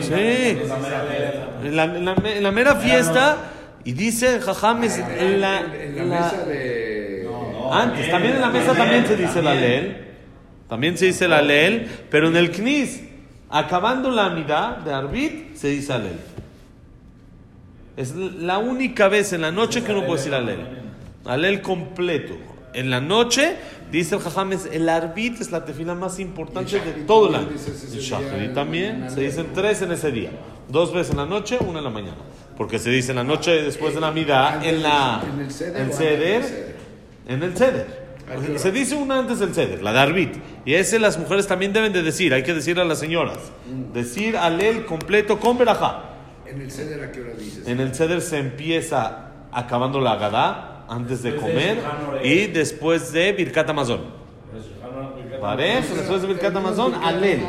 Sí. 0.00 0.12
En 0.12 1.76
la, 1.76 1.84
en 1.84 2.42
la, 2.42 2.50
mera 2.50 2.74
fiesta. 2.74 3.52
Y 3.84 3.92
dice 3.92 4.40
Jajames, 4.40 4.98
en 4.98 5.40
la, 5.40 5.60
en 5.60 5.96
la 5.96 6.04
mesa 6.04 6.44
de 6.46 6.79
antes, 7.72 8.10
también 8.10 8.34
en 8.34 8.40
la 8.40 8.50
mesa 8.50 8.74
también 8.74 9.06
se 9.06 9.16
dice 9.16 9.42
la 9.42 9.54
leel. 9.54 10.10
También 10.70 10.96
se 10.96 11.06
dice 11.06 11.26
la 11.26 11.42
leel, 11.42 11.88
pero 12.10 12.28
en 12.28 12.36
el 12.36 12.52
knis, 12.52 13.02
acabando 13.50 14.12
la 14.12 14.26
amidad 14.26 14.76
de 14.78 14.92
arbit, 14.92 15.56
se 15.56 15.68
dice 15.68 15.92
alel. 15.92 16.20
Es 17.96 18.14
la 18.14 18.58
única 18.58 19.08
vez 19.08 19.32
en 19.32 19.40
la 19.40 19.50
noche 19.50 19.82
que 19.82 19.90
uno 19.90 20.06
puede 20.06 20.18
decir 20.18 20.32
alel. 20.32 20.60
Alel 21.24 21.60
completo. 21.60 22.34
En 22.72 22.88
la 22.88 23.00
noche, 23.00 23.56
dice 23.90 24.14
el 24.14 24.20
Jajames, 24.20 24.68
el 24.72 24.88
arbit 24.88 25.40
es 25.40 25.50
la 25.50 25.64
tefila 25.64 25.96
más 25.96 26.20
importante 26.20 26.78
de 26.78 26.92
todo 27.04 27.28
el 27.28 27.34
año. 27.34 27.48
El 28.38 28.52
también 28.54 29.10
se 29.10 29.22
dicen 29.22 29.48
tres 29.52 29.82
en 29.82 29.90
ese 29.90 30.12
día. 30.12 30.30
Dos 30.68 30.94
veces 30.94 31.10
en 31.10 31.16
la 31.16 31.26
noche, 31.26 31.58
una 31.60 31.78
en 31.78 31.84
la 31.84 31.90
mañana. 31.90 32.18
Porque 32.56 32.78
se 32.78 32.90
dice 32.90 33.10
en 33.10 33.16
la 33.16 33.24
noche 33.24 33.62
después 33.62 33.92
de 33.92 34.00
la 34.00 34.08
amidad, 34.08 34.64
en 34.64 34.84
la 34.84 35.20
en 35.24 35.76
el 35.76 35.92
ceder 35.92 36.69
en 37.30 37.42
el 37.44 37.56
ceder. 37.56 38.10
Se 38.56 38.70
dice 38.70 38.94
una 38.94 39.18
antes 39.18 39.38
del 39.38 39.54
ceder, 39.54 39.82
la 39.82 39.92
de 39.92 39.98
arbit. 40.00 40.34
Y 40.64 40.74
ese 40.74 40.98
las 40.98 41.18
mujeres 41.18 41.46
también 41.46 41.72
deben 41.72 41.92
de 41.92 42.02
decir, 42.02 42.34
hay 42.34 42.42
que 42.42 42.54
decir 42.54 42.78
a 42.78 42.84
las 42.84 42.98
señoras. 42.98 43.38
Mm. 43.66 43.92
Decir 43.92 44.36
alel 44.36 44.84
completo 44.84 45.38
con 45.38 45.56
verajá. 45.56 46.04
¿En 46.46 46.60
el 46.60 46.70
ceder 46.70 47.02
a 47.02 47.12
qué 47.12 47.20
hora 47.20 47.32
dices? 47.38 47.66
En 47.66 47.80
el 47.80 47.94
ceder 47.94 48.20
se 48.20 48.38
empieza 48.38 49.30
acabando 49.52 50.00
la 50.00 50.16
gadá 50.16 50.84
antes 50.88 51.22
de 51.22 51.36
comer 51.36 51.78
y 52.24 52.46
después 52.46 53.12
de 53.12 53.32
Birkat 53.32 53.70
Amazon. 53.70 54.00
Parece, 55.40 55.94
después 55.94 56.22
de 56.22 56.28
Birkat 56.28 56.54
Amazon, 56.54 56.94
alel. 56.94 57.42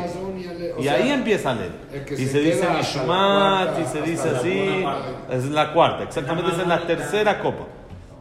Y 0.80 0.88
ahí 0.88 1.10
empieza 1.10 1.50
alel. 1.50 1.72
Y 2.10 2.26
se 2.26 2.40
dice 2.40 2.68
Mishmat, 2.76 3.80
y 3.80 3.84
se 3.84 4.02
dice 4.02 4.28
así. 4.30 4.84
Es 5.30 5.44
la 5.46 5.72
cuarta, 5.72 6.04
exactamente 6.04 6.52
es 6.52 6.66
la 6.66 6.86
tercera 6.86 7.40
copa. 7.40 7.66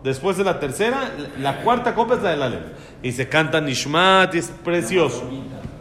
Después 0.04 0.38
de 0.38 0.44
la 0.44 0.60
tercera, 0.60 1.12
la 1.40 1.62
cuarta 1.62 1.94
copa 1.94 2.16
es 2.16 2.24
la 2.24 2.32
del 2.32 2.42
Alel. 2.42 2.64
Y 3.04 3.12
se 3.12 3.30
canta 3.30 3.62
Nishmat 3.62 4.34
y 4.34 4.40
es 4.40 4.48
precioso. 4.64 5.24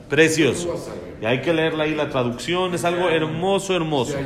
Precioso. 0.08 0.74
Y 1.22 1.24
hay 1.24 1.40
que 1.40 1.54
leerla 1.54 1.84
ahí 1.84 1.94
la 1.94 2.10
traducción, 2.10 2.74
es 2.74 2.84
algo 2.84 3.08
hermoso, 3.08 3.74
hermoso. 3.74 4.16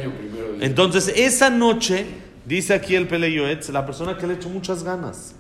Entonces, 0.61 1.13
esa 1.17 1.51
noche, 1.51 2.07
dice 2.45 2.75
aquí 2.75 2.95
el 2.95 3.07
Peleyoetz, 3.07 3.69
la 3.71 3.85
persona 3.87 4.17
que 4.17 4.27
le 4.27 4.35
echó 4.35 4.49
muchas 4.49 4.83
ganas. 4.83 5.35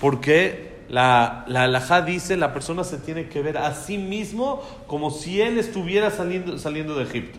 Porque 0.00 0.76
la, 0.88 1.44
la 1.48 2.02
dice, 2.02 2.36
la 2.36 2.52
persona 2.52 2.84
se 2.84 2.98
tiene 2.98 3.28
que 3.28 3.42
ver 3.42 3.58
a 3.58 3.74
sí 3.74 3.98
mismo 3.98 4.62
como 4.86 5.10
si 5.10 5.40
él 5.40 5.58
estuviera 5.58 6.10
saliendo, 6.10 6.58
saliendo 6.58 6.94
de 6.96 7.04
Egipto. 7.04 7.38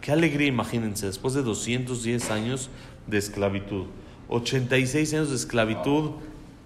Qué 0.00 0.12
alegría, 0.12 0.48
imagínense, 0.48 1.06
después 1.06 1.34
de 1.34 1.42
210 1.42 2.30
años, 2.30 2.70
de 3.06 3.18
esclavitud. 3.18 3.86
86 4.32 5.14
años 5.14 5.30
de 5.30 5.36
esclavitud 5.36 6.12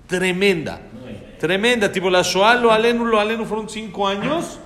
tremenda. 0.07 0.81
Tremenda. 1.39 1.91
Tipo, 1.91 2.11
la 2.11 2.23
Shoah, 2.23 2.55
lo 2.55 2.73
alenu, 2.73 3.05
lo 3.05 3.21
alenu 3.21 3.45
fueron 3.45 3.69
5 3.69 4.09
años. 4.09 4.59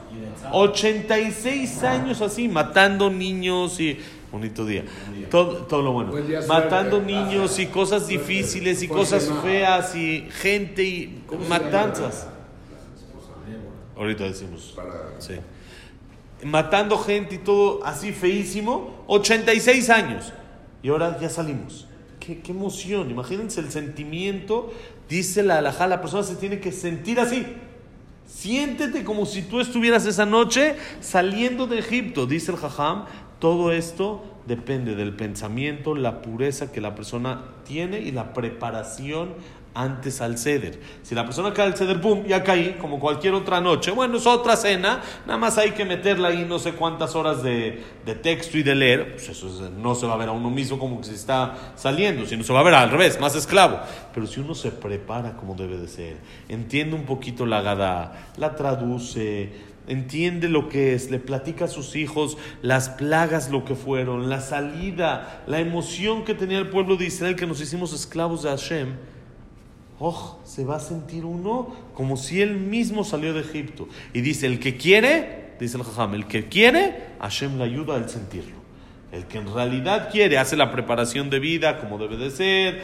86 0.53 1.83
años 1.85 2.21
así, 2.21 2.49
matando 2.49 3.11
niños 3.11 3.81
y... 3.81 3.99
Bonito 4.31 4.65
día. 4.65 4.85
Todo, 5.31 5.67
todo 5.67 5.83
lo 5.83 5.93
bueno. 5.93 6.13
Matando 6.47 7.01
niños 7.01 7.59
y 7.59 7.67
cosas 7.67 8.07
difíciles 8.07 8.83
y 8.83 8.89
cosas 8.89 9.29
feas 9.43 9.95
y 9.97 10.29
gente 10.31 10.85
y 10.85 11.23
matanzas. 11.49 12.29
Ahorita 13.97 14.25
decimos. 14.25 14.77
Sí. 15.19 15.35
Matando 16.45 16.97
gente 16.99 17.37
y 17.37 17.39
todo 17.39 17.85
así 17.85 18.13
feísimo. 18.13 19.05
86 19.09 19.91
años. 19.91 20.33
Y 20.83 20.91
ahora 20.91 21.19
ya 21.21 21.29
salimos. 21.29 21.89
Qué, 22.21 22.41
qué 22.41 22.53
emoción. 22.53 23.11
Imagínense 23.11 23.61
el 23.61 23.71
sentimiento. 23.71 24.73
Dice 25.09 25.43
la 25.43 25.59
alajá, 25.59 25.89
la 25.89 26.01
persona 26.01 26.23
se 26.23 26.37
tiene 26.37 26.61
que 26.61 26.71
sentir 26.71 27.19
así. 27.19 27.45
Siéntete 28.27 29.03
como 29.03 29.27
si 29.27 29.43
tú 29.43 29.61
estuvieras 29.61 30.07
esa 30.07 30.25
noche 30.25 30.77
saliendo 31.01 31.67
de 31.67 31.81
Egipto, 31.81 32.27
dice 32.27 32.53
el 32.53 32.59
Jajam. 32.59 33.07
Todo 33.41 33.73
esto 33.73 34.23
depende 34.47 34.95
del 34.95 35.17
pensamiento, 35.17 35.95
la 35.95 36.23
pureza 36.23 36.71
que 36.71 36.81
la 36.81 36.95
persona 36.95 37.43
tiene 37.65 38.01
y 38.01 38.13
la 38.13 38.33
preparación 38.33 39.31
antes 39.75 40.21
al 40.21 40.39
ceder. 40.39 40.81
Si 41.03 41.15
la 41.15 41.25
persona 41.25 41.53
cae 41.53 41.67
al 41.67 41.77
ceder, 41.77 42.01
¡pum! 42.01 42.25
Ya 42.27 42.43
caí, 42.43 42.77
como 42.81 42.99
cualquier 42.99 43.35
otra 43.35 43.61
noche. 43.61 43.91
Bueno, 43.91 44.17
es 44.19 44.27
otra 44.27 44.57
cena, 44.57 45.01
nada 45.27 45.39
más 45.39 45.59
hay 45.59 45.73
que 45.73 45.85
meterla 45.85 46.29
ahí 46.29 46.45
no 46.49 46.59
sé 46.59 46.73
cuántas 46.73 47.15
horas 47.15 47.43
de, 47.43 47.83
de 48.05 48.15
texto 48.15 48.59
y 48.59 48.63
de 48.63 48.75
leer. 48.75 49.13
Pues 49.13 49.29
eso 49.29 49.71
no 49.77 49.95
se 49.95 50.07
va 50.07 50.15
a 50.15 50.17
ver 50.17 50.29
a 50.29 50.33
uno 50.33 50.51
mismo 50.51 50.79
como 50.79 51.01
que 51.01 51.07
se 51.07 51.15
está 51.15 51.73
saliendo, 51.77 52.27
sino 52.27 52.43
se 52.43 52.53
va 52.53 52.61
a 52.61 52.65
ver 52.65 52.75
al 52.75 52.91
revés, 52.91 53.21
más 53.21 53.35
esclavo. 53.37 53.81
Pero 54.13 54.27
si 54.27 54.41
uno 54.41 54.55
se 54.55 54.71
prepara 54.71 55.37
como 55.37 55.55
debe 55.55 55.77
de 55.79 55.89
ser, 55.89 56.17
entiende 56.49 56.97
un 56.97 57.05
poquito 57.05 57.47
la 57.47 57.63
gada, 57.63 58.31
la 58.37 58.57
traduce, 58.57 59.53
entiende 59.87 60.49
lo 60.49 60.69
que 60.69 60.95
es, 60.95 61.11
le 61.11 61.19
platica 61.19 61.67
a 61.67 61.69
sus 61.69 61.97
hijos 61.97 62.39
las 62.63 62.89
plagas, 62.89 63.51
lo 63.51 63.65
que 63.65 63.75
fueron, 63.75 64.29
la 64.29 64.41
salida, 64.41 65.43
la 65.47 65.61
emoción 65.61 66.25
que 66.25 66.35
tenía 66.35 66.59
el 66.59 66.69
pueblo 66.69 66.97
de 66.97 67.07
Israel 67.07 67.37
que 67.37 67.47
nos 67.47 67.61
hicimos 67.61 67.93
esclavos 67.93 68.43
de 68.43 68.51
Hashem. 68.51 69.10
Oh, 70.03 70.41
se 70.45 70.65
va 70.65 70.77
a 70.77 70.81
sentir 70.81 71.27
uno 71.27 71.77
como 71.93 72.17
si 72.17 72.41
él 72.41 72.57
mismo 72.57 73.05
salió 73.05 73.35
de 73.35 73.41
Egipto. 73.41 73.87
Y 74.15 74.23
dice, 74.23 74.47
el 74.47 74.59
que 74.59 74.79
quiere, 74.79 75.53
dice 75.61 75.77
el 75.77 75.85
Jajam, 75.85 76.15
el 76.15 76.27
que 76.27 76.49
quiere, 76.49 77.11
Hashem 77.21 77.59
le 77.59 77.65
ayuda 77.65 77.97
al 77.97 78.09
sentirlo. 78.09 78.57
El 79.13 79.27
que 79.27 79.37
en 79.37 79.53
realidad 79.53 80.09
quiere, 80.11 80.39
hace 80.39 80.57
la 80.57 80.73
preparación 80.73 81.29
de 81.29 81.39
vida 81.39 81.81
como 81.81 81.99
debe 81.99 82.17
de 82.17 82.31
ser, 82.31 82.83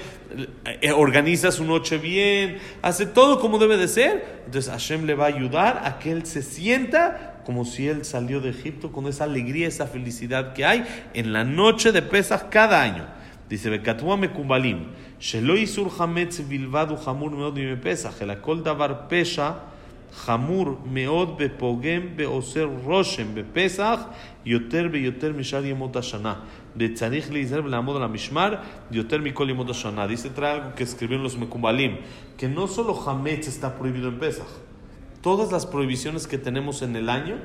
eh, 0.82 0.92
organiza 0.92 1.50
su 1.52 1.64
noche 1.64 1.96
bien, 1.96 2.58
hace 2.82 3.06
todo 3.06 3.40
como 3.40 3.58
debe 3.58 3.78
de 3.78 3.88
ser. 3.88 4.42
Entonces 4.44 4.70
Hashem 4.70 5.06
le 5.06 5.14
va 5.14 5.25
a 5.25 5.28
ayudar 5.28 5.82
a 5.87 5.99
que 5.99 6.12
él 6.12 6.26
se 6.26 6.42
sienta 6.42 7.40
como 7.46 7.64
si 7.64 7.88
él 7.88 8.04
salió 8.04 8.42
de 8.42 8.50
Egipto 8.50 8.92
con 8.92 9.06
esa 9.06 9.25
alegría, 9.25 9.68
esa 9.68 9.87
felicidad 9.87 10.52
que 10.52 10.66
hay 10.66 10.85
en 11.14 11.32
la 11.32 11.44
noche 11.44 11.92
de 11.92 12.02
Pesach 12.02 12.50
cada 12.50 12.82
año 12.82 13.06
dice, 13.49 13.71
Bekatua 13.71 14.17
Mekumbalim, 14.17 14.87
Shelo 15.21 15.57
Isur 15.57 15.91
Hametz 15.99 16.41
Bilvadu 16.41 16.97
Hamur 16.97 17.31
Meod 17.31 17.55
Bimepesach, 17.55 18.21
el 18.21 18.31
Akol 18.31 18.62
Davar 18.62 19.09
Pesha, 19.09 19.61
Hamur 20.26 20.79
Meod 20.87 21.38
Bepogem 21.38 22.17
Beoser 22.17 22.67
Roshem 22.87 23.35
Bepesach, 23.35 24.09
Yoter 24.45 24.88
Beyoter 24.88 25.33
Mishar 25.33 25.62
Yemot 25.62 25.93
Ashana, 25.95 26.38
Betzanich 26.76 27.29
Leizer 27.31 27.62
Belamod 27.62 28.00
la 28.00 28.09
Mishmar, 28.09 28.62
Yoter 28.91 29.21
Mikol 29.21 29.49
Yemot 29.49 29.71
Ashana. 29.71 30.07
Dice, 30.07 30.31
trae 30.31 30.53
algo 30.53 30.75
que 30.75 30.85
escribieron 30.85 31.23
los 31.23 31.37
Mekumbalim, 31.37 31.99
que 32.37 32.49
no 32.49 32.67
solo 32.67 32.95
Hametz 33.09 33.49
está 33.49 33.79
prohibido 33.79 34.09
en 34.09 34.19
Pesach, 34.19 34.49
todas 35.23 35.50
las 35.53 35.67
prohibiciones 35.67 36.26
que 36.26 36.38
tenemos 36.38 36.83
en 36.83 36.95
el 36.97 37.09
año, 37.09 37.38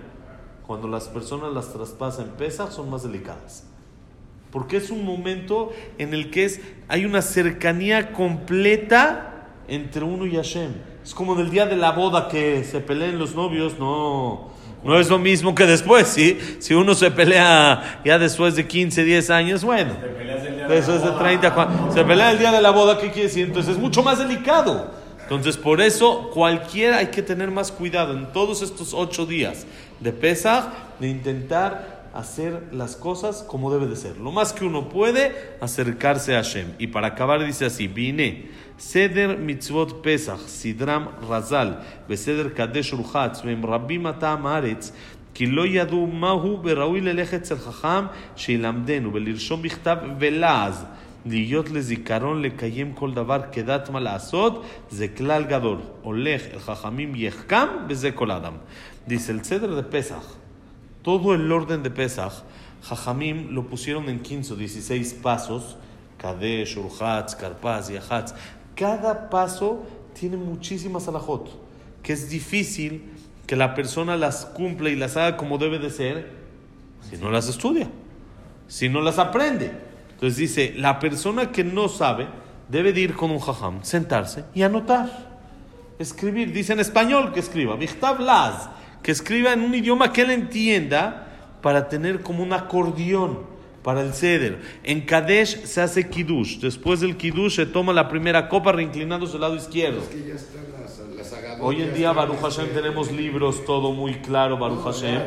cuando 0.66 0.88
las 0.88 1.08
personas 1.08 1.52
las 1.54 1.74
traspasan 1.74 2.28
en 2.28 2.32
Pesach, 2.34 2.72
son 2.72 2.90
más 2.90 3.04
delicadas. 3.04 3.66
Porque 4.52 4.78
es 4.78 4.90
un 4.90 5.06
momento 5.06 5.72
en 5.98 6.14
el 6.14 6.30
que 6.30 6.46
es, 6.46 6.62
hay 6.88 7.06
una 7.06 7.22
cercanía 7.22 8.12
completa 8.12 9.48
entre 9.68 10.04
uno 10.04 10.26
y 10.26 10.36
Hashem. 10.36 10.72
Es 11.04 11.14
como 11.14 11.36
del 11.36 11.50
día 11.50 11.66
de 11.66 11.78
la 11.78 11.92
boda 11.92 12.28
que 12.28 12.64
se 12.64 12.82
peleen 12.82 13.18
los 13.18 13.34
novios, 13.34 13.80
no, 13.80 14.52
no 14.84 15.00
es 15.00 15.10
lo 15.10 15.18
mismo 15.18 15.56
que 15.56 15.66
después, 15.66 16.08
¿sí? 16.08 16.38
Si 16.60 16.74
uno 16.74 16.94
se 16.94 17.10
pelea 17.12 18.02
ya 18.04 18.20
después 18.20 18.56
de 18.56 18.68
15, 18.68 19.04
10 19.04 19.30
años, 19.30 19.64
bueno, 19.64 19.94
después 20.68 21.02
de 21.02 21.12
30, 21.12 21.92
se 21.94 22.04
pelea 22.04 22.32
el 22.32 22.40
día 22.40 22.52
de 22.52 22.62
la 22.62 22.72
boda, 22.72 23.00
¿qué 23.00 23.10
quiere 23.10 23.30
decir? 23.30 23.48
Entonces 23.48 23.74
es 23.74 23.80
mucho 23.80 24.04
más 24.04 24.20
delicado. 24.20 24.92
Entonces 25.22 25.56
por 25.56 25.80
eso 25.80 26.30
cualquiera 26.34 26.98
hay 26.98 27.08
que 27.08 27.22
tener 27.22 27.50
más 27.52 27.72
cuidado 27.72 28.14
en 28.14 28.34
todos 28.34 28.62
estos 28.62 28.94
ocho 28.94 29.26
días 29.26 29.66
de 30.02 30.12
Pesach, 30.12 30.66
de 31.00 31.08
intentar 31.08 32.01
hacer 32.15 32.69
las 32.73 32.97
cosas 32.97 33.43
como 33.43 33.73
debe 33.73 33.87
de 33.87 33.97
ser. 33.97 34.17
Lo 34.19 34.33
más 34.33 34.53
que 34.53 34.65
uno 34.65 34.89
puede, 34.89 35.57
acercarse 35.61 36.35
a 36.35 36.39
Hashem. 36.39 36.73
Y 36.79 36.87
para 36.89 37.09
acabar 37.09 37.45
dice 37.45 37.67
así, 37.67 37.89
vine, 37.89 38.47
Seder 38.77 39.39
mitzvot 39.39 40.03
Pesach, 40.03 40.41
Sidram 40.47 41.09
Razal, 41.29 41.83
Beseder 42.09 42.53
Kadesh 42.55 42.93
Urchatz, 42.93 43.43
Vem 43.43 43.63
Rabbim 43.63 44.07
Atam 44.07 44.47
Aretz, 44.47 44.93
כי 45.37 45.47
לא 45.47 45.67
ידעו 45.67 46.07
מהו 46.07 46.61
וראוי 46.65 47.01
ללכת 47.01 47.35
אצל 47.35 47.57
חכם 47.57 48.05
שילמדנו 48.37 49.13
ולרשום 49.13 49.63
בכתב 49.63 49.97
ולעז 50.19 50.85
להיות 51.27 51.71
לזיכרון 51.71 52.43
לקיים 52.43 52.93
כל 52.93 53.15
דבר 53.15 53.41
כדת 53.53 53.91
מה 53.91 54.01
לעשות 54.01 54.65
זה 54.91 55.09
כלל 55.09 55.45
גדול 55.45 55.79
הולך 56.03 56.43
אל 56.55 56.59
חכמים 56.59 57.13
יחכם 57.15 57.67
בזה 57.87 58.11
כל 58.11 58.31
אדם. 58.31 58.53
Dice 59.09 59.31
el 59.31 59.41
ceder 59.45 59.71
de 59.79 59.85
Pesach 59.93 60.40
todo 61.02 61.34
el 61.34 61.52
orden 61.52 61.84
de 61.84 61.92
Pesach, 61.92 62.44
Jajamim 62.84 63.52
lo 63.52 63.68
pusieron 63.68 64.10
en 64.10 64.20
15 64.20 64.54
o 64.54 64.56
16 64.56 65.14
pasos, 65.16 65.78
Kadesh, 66.18 66.78
Urhatz, 66.78 67.36
Karpaz, 67.36 67.90
Yahatz. 67.90 68.34
Cada 68.76 69.30
paso 69.30 69.84
tiene 70.20 70.38
muchísimas 70.38 71.08
alajot, 71.08 71.50
que 72.02 72.14
es 72.14 72.30
difícil 72.30 73.04
que 73.46 73.56
la 73.56 73.76
persona 73.76 74.16
las 74.16 74.46
cumpla 74.46 74.90
y 74.90 74.96
las 74.96 75.18
haga 75.18 75.38
como 75.38 75.58
debe 75.58 75.80
de 75.80 75.90
ser 75.90 76.32
si 77.10 77.18
no 77.18 77.32
las 77.32 77.50
estudia, 77.50 77.90
si 78.68 78.90
no 78.90 79.02
las 79.02 79.20
aprende. 79.20 79.72
Entonces 80.12 80.38
dice, 80.38 80.74
la 80.78 81.00
persona 81.00 81.52
que 81.52 81.64
no 81.64 81.90
sabe 81.90 82.28
debe 82.70 82.94
de 82.94 83.02
ir 83.02 83.16
con 83.16 83.32
un 83.32 83.40
jajam, 83.40 83.84
sentarse 83.84 84.46
y 84.54 84.62
anotar, 84.62 85.10
escribir. 86.00 86.54
Dice 86.54 86.74
en 86.74 86.80
español 86.80 87.34
que 87.34 87.40
escriba, 87.40 87.76
Vichtav 87.76 88.20
Laz 88.20 88.70
que 89.04 89.12
escriba 89.12 89.54
en 89.54 89.62
un 89.62 89.74
idioma 89.74 90.14
que 90.14 90.22
él 90.22 90.32
entienda 90.32 91.28
para 91.62 91.90
tener 91.90 92.22
como 92.22 92.44
un 92.44 92.54
acordeón 92.54 93.40
para 93.84 94.02
el 94.02 94.14
ceder. 94.14 94.62
En 94.84 95.02
Kadesh 95.02 95.64
se 95.64 95.82
hace 95.82 96.10
Kiddush. 96.10 96.60
Después 96.60 97.00
del 97.00 97.18
Kiddush 97.18 97.56
se 97.56 97.66
toma 97.66 97.94
la 97.94 98.10
primera 98.10 98.48
copa 98.48 98.72
reinclinándose 98.72 99.36
al 99.36 99.42
lado 99.42 99.56
izquierdo. 99.56 100.02
Hoy 101.64 101.82
en 101.82 101.94
día, 101.94 102.12
Baruch 102.12 102.40
Hashem, 102.40 102.70
tenemos 102.70 103.12
libros, 103.12 103.64
todo 103.66 103.92
muy 103.92 104.16
claro, 104.16 104.58
Baruch 104.58 104.84
Hashem. 104.84 105.22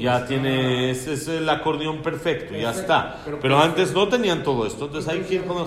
ya 0.00 0.26
tiene, 0.26 0.90
ese 0.90 1.12
es 1.12 1.28
el 1.28 1.48
acordeón 1.48 2.02
perfecto, 2.02 2.54
ya 2.56 2.72
está. 2.72 3.18
Pero 3.40 3.58
antes 3.58 3.92
no 3.92 4.08
tenían 4.08 4.42
todo 4.42 4.66
esto, 4.66 4.86
entonces 4.86 5.12
hay 5.12 5.20
que 5.20 5.36
ir 5.36 5.44
con 5.44 5.58
el. 5.58 5.66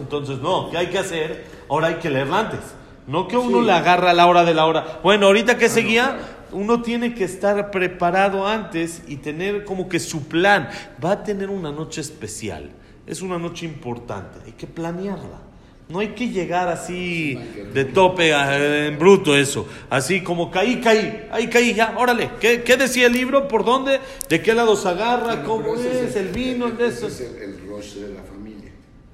Entonces, 0.00 0.38
no, 0.38 0.70
¿qué 0.70 0.78
hay 0.78 0.86
que 0.86 0.98
hacer? 0.98 1.44
Ahora 1.68 1.88
hay 1.88 1.96
que 1.96 2.08
leerla 2.08 2.40
antes. 2.40 2.60
No 3.06 3.28
que 3.28 3.36
uno 3.36 3.60
le 3.60 3.72
agarra 3.72 4.10
a 4.10 4.14
la 4.14 4.26
hora 4.26 4.44
de 4.44 4.54
la 4.54 4.66
hora. 4.66 5.00
Bueno, 5.02 5.26
ahorita 5.26 5.58
que 5.58 5.68
seguía, 5.68 6.18
uno 6.52 6.80
tiene 6.82 7.14
que 7.14 7.24
estar 7.24 7.70
preparado 7.70 8.46
antes 8.46 9.02
y 9.06 9.16
tener 9.16 9.64
como 9.64 9.88
que 9.88 10.00
su 10.00 10.26
plan. 10.26 10.68
Va 11.04 11.12
a 11.12 11.22
tener 11.22 11.50
una 11.50 11.70
noche 11.70 12.00
especial. 12.00 12.70
Es 13.06 13.20
una 13.20 13.38
noche 13.38 13.66
importante. 13.66 14.38
Hay 14.46 14.52
que 14.52 14.66
planearla. 14.66 15.42
No 15.86 15.98
hay 15.98 16.08
que 16.08 16.30
llegar 16.30 16.68
así 16.68 17.38
de 17.74 17.84
tope 17.84 18.30
en 18.30 18.98
bruto 18.98 19.36
eso. 19.36 19.66
Así 19.90 20.22
como 20.22 20.50
caí, 20.50 20.80
caí, 20.80 21.28
ahí 21.30 21.48
caí, 21.48 21.74
ya, 21.74 21.94
órale. 21.98 22.30
¿Qué, 22.40 22.62
¿Qué, 22.62 22.78
decía 22.78 23.06
el 23.06 23.12
libro? 23.12 23.48
¿Por 23.48 23.66
dónde? 23.66 24.00
¿De 24.30 24.40
qué 24.40 24.54
lado 24.54 24.76
se 24.76 24.88
agarra? 24.88 25.42
¿Cómo 25.42 25.74
es? 25.74 26.16
¿El 26.16 26.28
vino? 26.28 26.70
de 26.70 26.86
eso. 26.86 27.08
Es 27.08 27.20
el, 27.20 27.36
el 27.36 27.56
de 27.56 28.14
la 28.14 28.22
familia. 28.22 28.70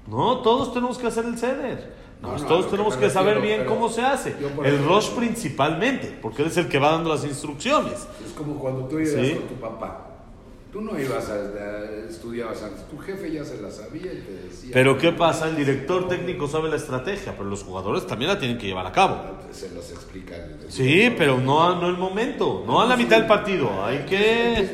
No, 0.07 0.39
todos 0.43 0.73
tenemos 0.73 0.97
que 0.97 1.09
hacer 1.09 1.25
el 1.25 1.37
ceder. 1.37 2.00
No, 2.23 2.37
todos 2.47 2.71
tenemos 2.71 2.97
que, 2.97 3.09
saber 3.09 3.41
bien 3.41 3.65
cómo 3.65 3.89
se 3.89 4.03
hace. 4.03 4.37
El 4.65 4.85
Rosh 4.85 5.11
principalmente, 5.11 6.19
porque 6.21 6.43
él 6.43 6.49
es 6.49 6.57
el 6.59 6.69
que 6.69 6.79
va 6.79 6.93
dando 6.93 7.09
las 7.09 7.25
instrucciones. 7.25 8.07
Es 8.25 8.33
como 8.37 8.59
cuando 8.59 8.85
tú 8.85 8.99
llegas 8.99 9.39
con 9.39 9.49
tu 9.49 9.55
papá 9.55 10.10
Tú 10.73 10.81
no 10.83 10.97
ibas 11.01 11.29
a, 11.29 11.35
estudiabas 12.09 12.63
antes, 12.63 12.89
tu 12.89 12.97
jefe 12.99 13.33
ya 13.33 13.45
se 13.45 13.61
la 13.61 13.73
sabía 13.73 14.13
y 14.13 14.19
te 14.21 14.33
decía. 14.49 14.71
Pero 14.73 14.97
¿qué 14.99 15.11
pasa? 15.11 15.49
El 15.49 15.57
director 15.57 16.07
técnico 16.07 16.47
sabe 16.47 16.69
la 16.69 16.77
estrategia, 16.77 17.33
pero 17.37 17.49
los 17.51 17.65
jugadores 17.65 18.07
también 18.07 18.31
la 18.31 18.39
tienen 18.39 18.57
que 18.57 18.69
llevar 18.69 18.87
a 18.87 18.93
cabo. 18.93 19.17
Se 19.51 19.69
los 19.75 19.91
explica. 19.91 20.37
el- 20.37 20.71
Sí, 20.71 21.13
pero 21.19 21.39
no, 21.39 21.69
a- 21.69 21.75
no 21.75 21.89
el 21.89 21.97
momento, 21.99 22.63
no 22.65 22.81
a 22.81 22.87
la 22.87 22.97
mitad 22.97 23.17
del 23.17 23.27
partido. 23.27 23.85
Hay 23.85 24.05
que, 24.07 24.71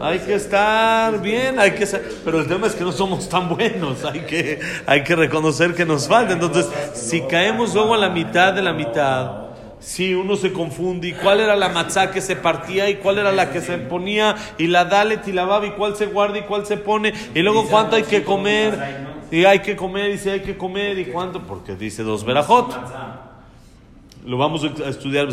hay 0.00 0.18
que 0.18 0.34
estar 0.34 1.22
bien, 1.22 1.60
hay 1.60 1.70
que 1.72 1.86
ser- 1.86 2.04
pero 2.24 2.40
el 2.40 2.48
tema 2.48 2.66
es 2.66 2.74
que 2.74 2.82
no 2.82 2.90
somos 2.90 3.28
tan 3.28 3.48
buenos. 3.48 4.04
Hay 4.04 4.22
que, 4.22 4.58
hay 4.84 5.04
que 5.04 5.14
reconocer 5.14 5.76
que 5.76 5.84
nos 5.84 6.08
falta. 6.08 6.32
Entonces, 6.32 6.66
si 6.94 7.20
caemos 7.22 7.72
luego 7.72 7.94
a 7.94 7.98
la 7.98 8.08
mitad 8.10 8.52
de 8.52 8.62
la 8.62 8.72
mitad, 8.72 9.45
si 9.86 10.14
uno 10.14 10.34
se 10.34 10.52
confunde, 10.52 11.06
y 11.06 11.12
cuál 11.12 11.38
era 11.38 11.54
la 11.54 11.68
matzá 11.68 12.10
que 12.10 12.20
se 12.20 12.34
partía 12.34 12.90
y 12.90 12.96
cuál 12.96 13.18
era 13.18 13.30
la 13.30 13.52
que 13.52 13.60
se 13.60 13.78
ponía 13.78 14.34
y 14.58 14.66
la 14.66 14.84
dale 14.84 15.20
y 15.24 15.30
la 15.30 15.44
baba 15.44 15.64
y 15.64 15.70
cuál 15.70 15.94
se 15.94 16.06
guarda 16.06 16.38
y 16.38 16.42
cuál 16.42 16.66
se 16.66 16.76
pone 16.76 17.14
y 17.36 17.40
luego 17.40 17.68
cuánto 17.68 17.94
hay 17.94 18.02
que 18.02 18.24
comer 18.24 18.76
y 19.30 19.44
hay 19.44 19.60
que 19.60 19.76
comer 19.76 20.10
y 20.10 20.18
si 20.18 20.28
hay 20.28 20.40
que 20.40 20.56
comer 20.56 20.98
y 20.98 21.04
cuánto 21.04 21.40
porque 21.46 21.76
dice 21.76 22.02
dos 22.02 22.24
verajot. 22.24 22.76
Lo 24.26 24.36
vamos 24.38 24.64
a 24.64 24.88
estudiar 24.88 25.28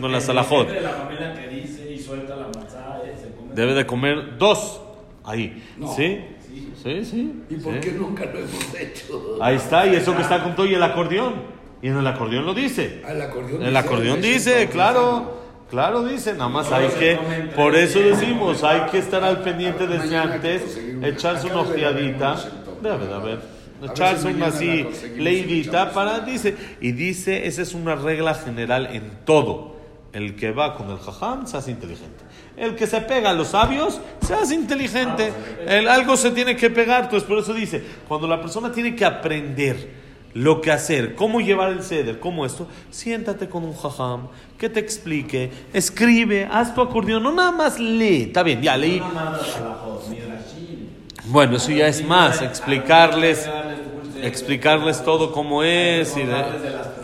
con 0.00 0.10
la 0.10 0.22
salajot. 0.22 0.70
de 0.70 0.80
la 0.80 0.88
familia 0.88 1.34
que 1.34 1.48
dice 1.48 1.92
y 1.92 1.98
suelta 1.98 2.34
la 2.34 2.46
matzá, 2.46 3.02
eh. 3.04 3.14
Debe 3.52 3.74
de 3.74 3.84
comer 3.84 4.38
dos. 4.38 4.80
Ahí. 5.22 5.62
¿Sí? 5.94 6.18
Sí, 6.82 7.04
sí. 7.04 7.42
¿Y 7.50 7.56
por 7.56 7.74
sí. 7.74 7.80
qué 7.80 7.92
nunca 7.92 8.24
lo 8.24 8.38
hemos 8.38 8.74
hecho? 8.74 9.36
Ahí 9.42 9.56
está, 9.56 9.86
y 9.86 9.96
eso 9.96 10.16
que 10.16 10.22
está 10.22 10.42
con 10.42 10.56
todo 10.56 10.64
y 10.64 10.72
el 10.72 10.82
acordeón. 10.82 11.57
Y 11.82 11.88
en 11.88 11.96
el 11.96 12.06
acordeón 12.06 12.44
lo 12.46 12.54
dice. 12.54 13.02
Ah, 13.04 13.12
el 13.12 13.22
acordeón 13.22 13.62
El 13.62 13.68
dice, 13.68 13.78
acordeón 13.78 14.20
dice, 14.20 14.54
dice, 14.58 14.68
claro. 14.68 15.38
Claro, 15.70 16.02
dice, 16.02 16.32
nada 16.32 16.48
más 16.48 16.72
hay 16.72 16.88
que, 16.88 17.18
por 17.54 17.76
eso 17.76 17.98
decimos, 17.98 18.64
hay 18.64 18.90
que 18.90 18.96
estar 18.96 19.22
al 19.22 19.42
pendiente 19.42 19.86
desde 19.86 20.16
antes, 20.16 20.80
echarse 21.02 21.46
una 21.48 21.60
ojeadita, 21.60 22.36
debe 22.80 23.06
de 23.06 23.14
haber, 23.14 23.16
A 23.16 23.18
ver 23.18 23.58
echarse 23.82 24.28
una 24.28 24.46
así 24.46 24.86
leidita 25.16 25.92
para, 25.92 26.20
dice, 26.20 26.56
y 26.80 26.92
dice, 26.92 27.46
esa 27.46 27.62
es 27.62 27.74
una 27.74 27.94
regla 27.94 28.34
general 28.34 28.88
en 28.92 29.10
todo. 29.24 29.76
El 30.12 30.36
que 30.36 30.52
va 30.52 30.74
con 30.74 30.90
el 30.90 30.98
jajam 30.98 31.46
se 31.46 31.58
hace 31.58 31.70
inteligente. 31.70 32.24
El 32.56 32.74
que 32.74 32.86
se 32.86 33.00
pega 33.02 33.30
a 33.30 33.34
los 33.34 33.48
sabios 33.48 34.00
se 34.22 34.32
hace 34.34 34.54
inteligente. 34.54 35.32
El, 35.66 35.86
algo 35.86 36.16
se 36.16 36.30
tiene 36.30 36.56
que 36.56 36.70
pegar. 36.70 37.04
Entonces, 37.04 37.28
por 37.28 37.38
eso 37.38 37.52
dice, 37.52 37.82
cuando 38.08 38.26
la 38.26 38.40
persona 38.40 38.72
tiene 38.72 38.96
que 38.96 39.04
aprender 39.04 40.07
lo 40.34 40.60
que 40.60 40.70
hacer, 40.70 41.14
cómo 41.14 41.40
llevar 41.40 41.70
el 41.70 41.82
ceder, 41.82 42.20
cómo 42.20 42.44
esto, 42.44 42.68
siéntate 42.90 43.48
con 43.48 43.64
un 43.64 43.74
jajam 43.74 44.28
que 44.58 44.68
te 44.68 44.80
explique, 44.80 45.50
escribe, 45.72 46.48
haz 46.50 46.74
tu 46.74 46.80
acordeón, 46.80 47.22
no 47.22 47.32
nada 47.32 47.52
más 47.52 47.78
lee. 47.78 48.24
Está 48.24 48.42
bien, 48.42 48.60
ya 48.60 48.76
leí. 48.76 49.02
Bueno, 51.26 51.56
eso 51.56 51.70
ya 51.70 51.88
es 51.88 52.04
más, 52.04 52.40
explicarles, 52.40 53.48
explicarles 54.22 55.02
todo 55.04 55.32
cómo 55.32 55.62
es 55.62 56.16
y 56.16 56.24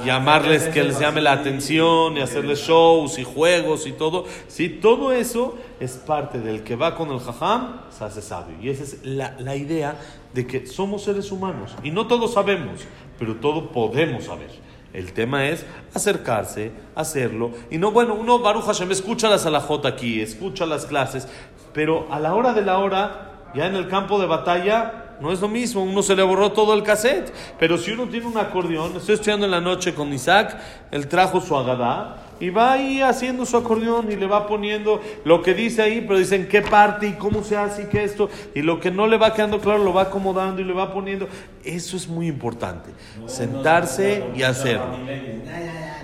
llamarles 0.04 0.68
que 0.68 0.82
les 0.82 0.98
llame 0.98 1.20
la 1.20 1.32
atención 1.32 2.16
y 2.16 2.20
hacerles 2.20 2.60
shows 2.60 3.18
y 3.18 3.24
juegos 3.24 3.86
y 3.86 3.92
todo. 3.92 4.24
Sí, 4.48 4.68
todo 4.68 5.12
eso 5.12 5.56
es 5.80 5.92
parte 5.92 6.40
del 6.40 6.62
que 6.62 6.76
va 6.76 6.94
con 6.96 7.10
el 7.10 7.20
jajam, 7.20 7.80
se 7.90 8.04
hace 8.04 8.22
sabio. 8.22 8.56
Y 8.60 8.70
esa 8.70 8.84
es 8.84 9.04
la, 9.04 9.34
la 9.38 9.56
idea 9.56 9.96
de 10.32 10.46
que 10.46 10.66
somos 10.66 11.04
seres 11.04 11.30
humanos 11.30 11.74
y 11.82 11.90
no 11.90 12.06
todos 12.06 12.34
sabemos, 12.34 12.80
pero 13.18 13.36
todo 13.36 13.70
podemos 13.70 14.24
saber. 14.24 14.50
El 14.92 15.12
tema 15.12 15.48
es 15.48 15.66
acercarse, 15.92 16.70
hacerlo. 16.94 17.50
Y 17.68 17.78
no, 17.78 17.90
bueno, 17.90 18.14
uno, 18.14 18.38
Baruch 18.38 18.64
Hashem, 18.64 18.92
escucha 18.92 19.28
las 19.28 19.44
alajot 19.44 19.84
aquí, 19.86 20.20
escucha 20.20 20.66
las 20.66 20.86
clases, 20.86 21.26
pero 21.72 22.06
a 22.12 22.20
la 22.20 22.34
hora 22.34 22.52
de 22.54 22.62
la 22.62 22.78
hora, 22.78 23.50
ya 23.54 23.66
en 23.66 23.74
el 23.74 23.88
campo 23.88 24.20
de 24.20 24.26
batalla, 24.26 25.03
no 25.20 25.32
es 25.32 25.40
lo 25.40 25.48
mismo. 25.48 25.82
Uno 25.82 26.02
se 26.02 26.16
le 26.16 26.22
borró 26.22 26.52
todo 26.52 26.74
el 26.74 26.82
cassette. 26.82 27.32
Pero 27.58 27.78
si 27.78 27.92
uno 27.92 28.06
tiene 28.08 28.26
un 28.26 28.36
acordeón, 28.36 28.96
estoy 28.96 29.14
estudiando 29.14 29.46
en 29.46 29.52
la 29.52 29.60
noche 29.60 29.94
con 29.94 30.12
Isaac, 30.12 30.56
él 30.90 31.08
trajo 31.08 31.40
su 31.40 31.56
agadá 31.56 32.24
y 32.40 32.50
va 32.50 32.72
ahí 32.72 33.00
haciendo 33.00 33.46
su 33.46 33.56
acordeón 33.56 34.10
y 34.10 34.16
le 34.16 34.26
va 34.26 34.46
poniendo 34.46 35.00
lo 35.24 35.40
que 35.40 35.54
dice 35.54 35.82
ahí, 35.82 36.00
pero 36.00 36.18
dicen 36.18 36.48
qué 36.48 36.62
parte 36.62 37.06
y 37.06 37.12
cómo 37.12 37.42
se 37.44 37.56
hace 37.56 37.82
y 37.82 37.86
qué 37.86 38.04
esto. 38.04 38.28
Y 38.54 38.62
lo 38.62 38.80
que 38.80 38.90
no 38.90 39.06
le 39.06 39.16
va 39.16 39.32
quedando 39.32 39.60
claro 39.60 39.82
lo 39.84 39.92
va 39.92 40.02
acomodando 40.02 40.60
y 40.60 40.64
le 40.64 40.72
va 40.72 40.92
poniendo. 40.92 41.28
Eso 41.64 41.96
es 41.96 42.08
muy 42.08 42.26
importante. 42.26 42.90
Sentarse 43.26 44.24
y 44.34 44.42
hacerlo. 44.42 44.98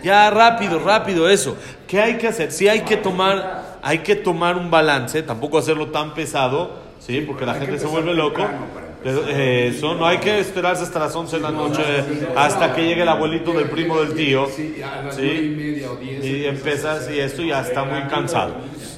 Ya 0.03 0.31
rápido, 0.31 0.79
rápido, 0.79 1.29
eso. 1.29 1.57
¿Qué 1.87 2.01
hay 2.01 2.17
que 2.17 2.29
hacer? 2.29 2.53
Sí 2.53 2.69
hay 2.69 2.81
que 2.83 2.97
tomar, 2.97 3.70
hay 3.83 3.99
que 3.99 4.17
tomar 4.17 4.57
un 4.57 4.71
balance, 4.71 5.23
tampoco 5.23 5.59
hacerlo 5.59 5.89
tan 5.89 6.15
pesado, 6.15 6.71
sí, 6.99 7.23
porque 7.27 7.47
la 7.47 7.53
Hay 7.53 7.61
gente 7.61 7.79
se 7.79 7.87
vuelve 7.87 8.15
loco. 8.15 8.43
Pero, 9.03 9.25
eh, 9.29 9.69
eso, 9.69 9.95
no 9.95 10.05
hay 10.05 10.19
que 10.19 10.41
esperarse 10.41 10.83
hasta 10.83 10.99
las 10.99 11.17
11 11.17 11.37
de 11.37 11.43
la 11.43 11.51
noche, 11.51 11.83
hasta 12.37 12.75
que 12.75 12.85
llegue 12.85 13.01
el 13.01 13.09
abuelito 13.09 13.53
del 13.53 13.71
primo 13.71 13.99
del 14.01 14.15
tío. 14.15 14.47
Sí, 14.47 14.75
y 14.77 15.49
media 15.49 15.91
o 15.91 15.97
diez. 15.97 16.23
Y 16.23 16.45
empiezas 16.45 17.11
y 17.11 17.19
esto 17.19 17.43
ya 17.43 17.63
está 17.63 17.85
muy 17.85 18.03
cansado. 18.11 18.57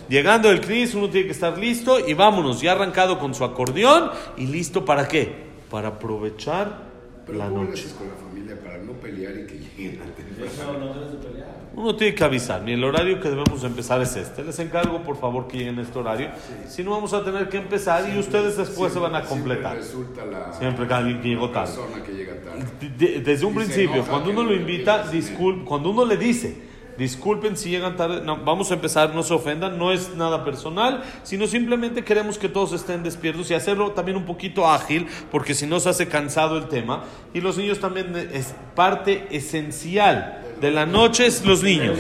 Llegando 0.09 0.51
el 0.51 0.61
Cris, 0.61 0.95
uno 0.95 1.09
tiene 1.09 1.27
que 1.27 1.33
estar 1.33 1.57
listo 1.57 2.01
y 2.07 2.15
vámonos, 2.15 2.61
ya 2.61 2.73
arrancado 2.73 3.19
con 3.21 3.33
su 3.35 3.45
acordeón 3.45 4.11
y 4.37 4.47
listo 4.47 4.85
para 4.85 5.07
qué? 5.07 5.33
Para 5.71 5.89
aprovechar 5.89 6.91
la 7.29 7.47
¿cómo 7.47 7.63
le 7.63 7.71
noche. 7.71 7.87
con 7.97 8.09
la 8.09 8.15
familia 8.15 8.61
para 8.61 8.79
no 8.79 8.93
pelear 8.95 9.33
y 9.39 9.47
que 9.47 9.55
lleguen 9.55 10.03
antes? 10.03 10.53
Eso 10.53 10.73
no 10.73 10.93
debes 10.95 11.13
de 11.13 11.19
pelear. 11.19 11.42
Uno 11.75 11.97
tiene 11.97 12.15
que 12.15 12.23
avisar, 12.23 12.63
y 12.69 12.73
el 12.73 12.85
horario 12.85 13.19
que 13.19 13.31
debemos 13.31 13.65
empezar 13.65 14.01
es 14.03 14.15
este. 14.17 14.45
Les 14.45 14.59
encargo, 14.59 15.03
por 15.03 15.17
favor, 15.19 15.49
que 15.49 15.57
lleguen 15.57 15.79
a 15.79 15.83
este 15.83 15.99
horario. 15.99 16.29
Si 16.69 16.85
no, 16.85 16.91
vamos 16.91 17.15
a 17.15 17.25
tener 17.25 17.49
que 17.49 17.57
empezar 17.57 18.09
y 18.15 18.19
ustedes 18.19 18.59
después 18.59 18.93
se 18.93 18.99
van 18.99 19.15
a 19.15 19.23
completar. 19.23 19.83
Siempre 19.83 20.05
resulta 20.13 20.25
la 20.27 20.53
Siempre 20.53 20.87
que 20.87 20.95
alguien 20.95 21.23
que 21.23 21.29
llegó 21.29 21.49
tarde. 21.51 21.75
persona 21.75 22.03
que 22.05 22.13
llega 22.13 22.35
tarde. 22.43 22.67
De- 22.99 23.21
desde 23.21 23.47
un 23.47 23.53
Y 23.55 23.57
principio, 23.57 24.05
cuando 24.05 24.31
uno 24.31 24.43
no 24.43 24.51
lo 24.51 24.55
invita, 24.55 25.09
disculpe, 25.09 25.65
cuando 25.65 25.91
uno 25.91 26.05
le 26.05 26.19
dice, 26.19 26.71
disculpen 26.99 27.57
si 27.57 27.71
llegan 27.71 27.97
tarde, 27.97 28.21
no, 28.23 28.37
vamos 28.45 28.71
a 28.71 28.75
empezar, 28.75 29.15
no 29.15 29.23
se 29.23 29.33
ofendan, 29.33 29.79
no 29.79 29.93
es 29.93 30.15
nada 30.15 30.45
personal, 30.45 31.03
sino 31.23 31.47
simplemente 31.47 32.05
queremos 32.05 32.37
que 32.37 32.51
todos 32.51 32.75
estén 32.75 33.03
despiertos 33.03 33.51
y 33.51 33.55
hacerlo 33.55 33.93
también 33.93 34.19
un 34.19 34.27
poquito 34.27 34.69
ágil, 34.71 35.07
porque 35.31 35.55
si 35.55 35.67
no 35.67 35.81
se 35.81 35.89
hace 35.89 36.07
cansado 36.07 36.59
el 36.59 36.69
tema. 36.69 37.05
Y 37.33 37.41
los 37.41 37.57
niños 37.57 37.81
también 37.81 38.15
es 38.35 38.55
parte 38.75 39.27
esencial 39.31 40.41
de 40.63 40.71
la 40.71 40.87
noche 40.87 41.27
es 41.27 41.45
los 41.45 41.63
niños. 41.63 41.99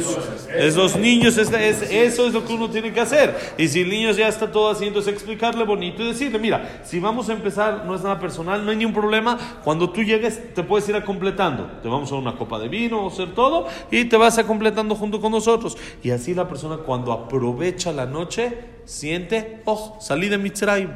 Es 0.56 0.76
los 0.76 0.96
niños, 0.96 1.36
es, 1.36 1.50
es- 1.52 1.90
eso 1.90 2.26
es 2.28 2.32
lo 2.32 2.44
que 2.46 2.52
uno 2.54 2.70
tiene 2.70 2.92
que 2.92 3.00
hacer. 3.00 3.36
Y 3.58 3.66
si 3.68 3.80
el 3.80 3.90
niño 3.90 4.12
ya 4.12 4.28
está 4.28 4.50
todo 4.52 4.70
así, 4.70 4.86
entonces 4.86 5.12
explicarle 5.12 5.64
bonito 5.64 6.02
y 6.02 6.06
decirle, 6.06 6.38
mira, 6.38 6.80
si 6.84 7.00
vamos 7.00 7.28
a 7.28 7.32
empezar, 7.32 7.84
no 7.84 7.94
es 7.94 8.02
nada 8.02 8.20
personal, 8.20 8.64
no 8.64 8.70
hay 8.70 8.76
ningún 8.76 8.94
problema. 8.94 9.36
Cuando 9.64 9.90
tú 9.90 10.02
llegues, 10.02 10.54
te 10.54 10.62
puedes 10.62 10.88
ir 10.88 10.94
a 10.94 11.04
completando. 11.04 11.64
Te 11.82 11.88
vamos 11.88 12.12
a 12.12 12.14
una 12.14 12.36
copa 12.36 12.58
de 12.60 12.68
vino 12.68 13.00
o 13.04 13.08
hacer 13.08 13.34
todo 13.34 13.66
y 13.90 14.04
te 14.04 14.16
vas 14.16 14.38
a 14.38 14.46
completando 14.46 14.94
junto 14.94 15.20
con 15.20 15.32
nosotros. 15.32 15.76
Y 16.02 16.10
así 16.10 16.32
la 16.32 16.48
persona 16.48 16.76
cuando 16.76 17.12
aprovecha 17.12 17.92
la 17.92 18.06
noche, 18.06 18.52
siente, 18.84 19.60
oh, 19.64 19.96
salí 20.00 20.28
de 20.28 20.38
Mitzrayim. 20.38 20.88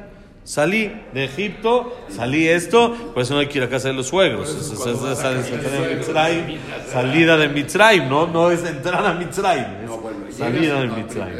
Salí 0.46 0.92
de 1.12 1.24
Egipto, 1.24 1.92
salí 2.08 2.46
esto, 2.46 2.94
por 3.12 3.22
eso 3.24 3.34
no 3.34 3.40
hay 3.40 3.48
que 3.48 3.58
ir 3.58 3.64
a 3.64 3.68
casa 3.68 3.88
de 3.88 3.94
los 3.94 4.06
suegros. 4.06 4.48
Es- 4.48 4.70
es- 4.70 4.86
es- 4.86 6.06
salida 6.92 7.36
de 7.36 7.48
Mitzrayim, 7.48 8.08
no, 8.08 8.28
no 8.28 8.50
es 8.52 8.64
entrar 8.64 9.04
a 9.04 9.12
Mitzrayim, 9.14 9.82
es 9.82 9.88
No, 9.90 9.98
bueno, 9.98 10.18
salida 10.30 10.80
de 10.82 10.86
Mitzrayim. 10.86 11.38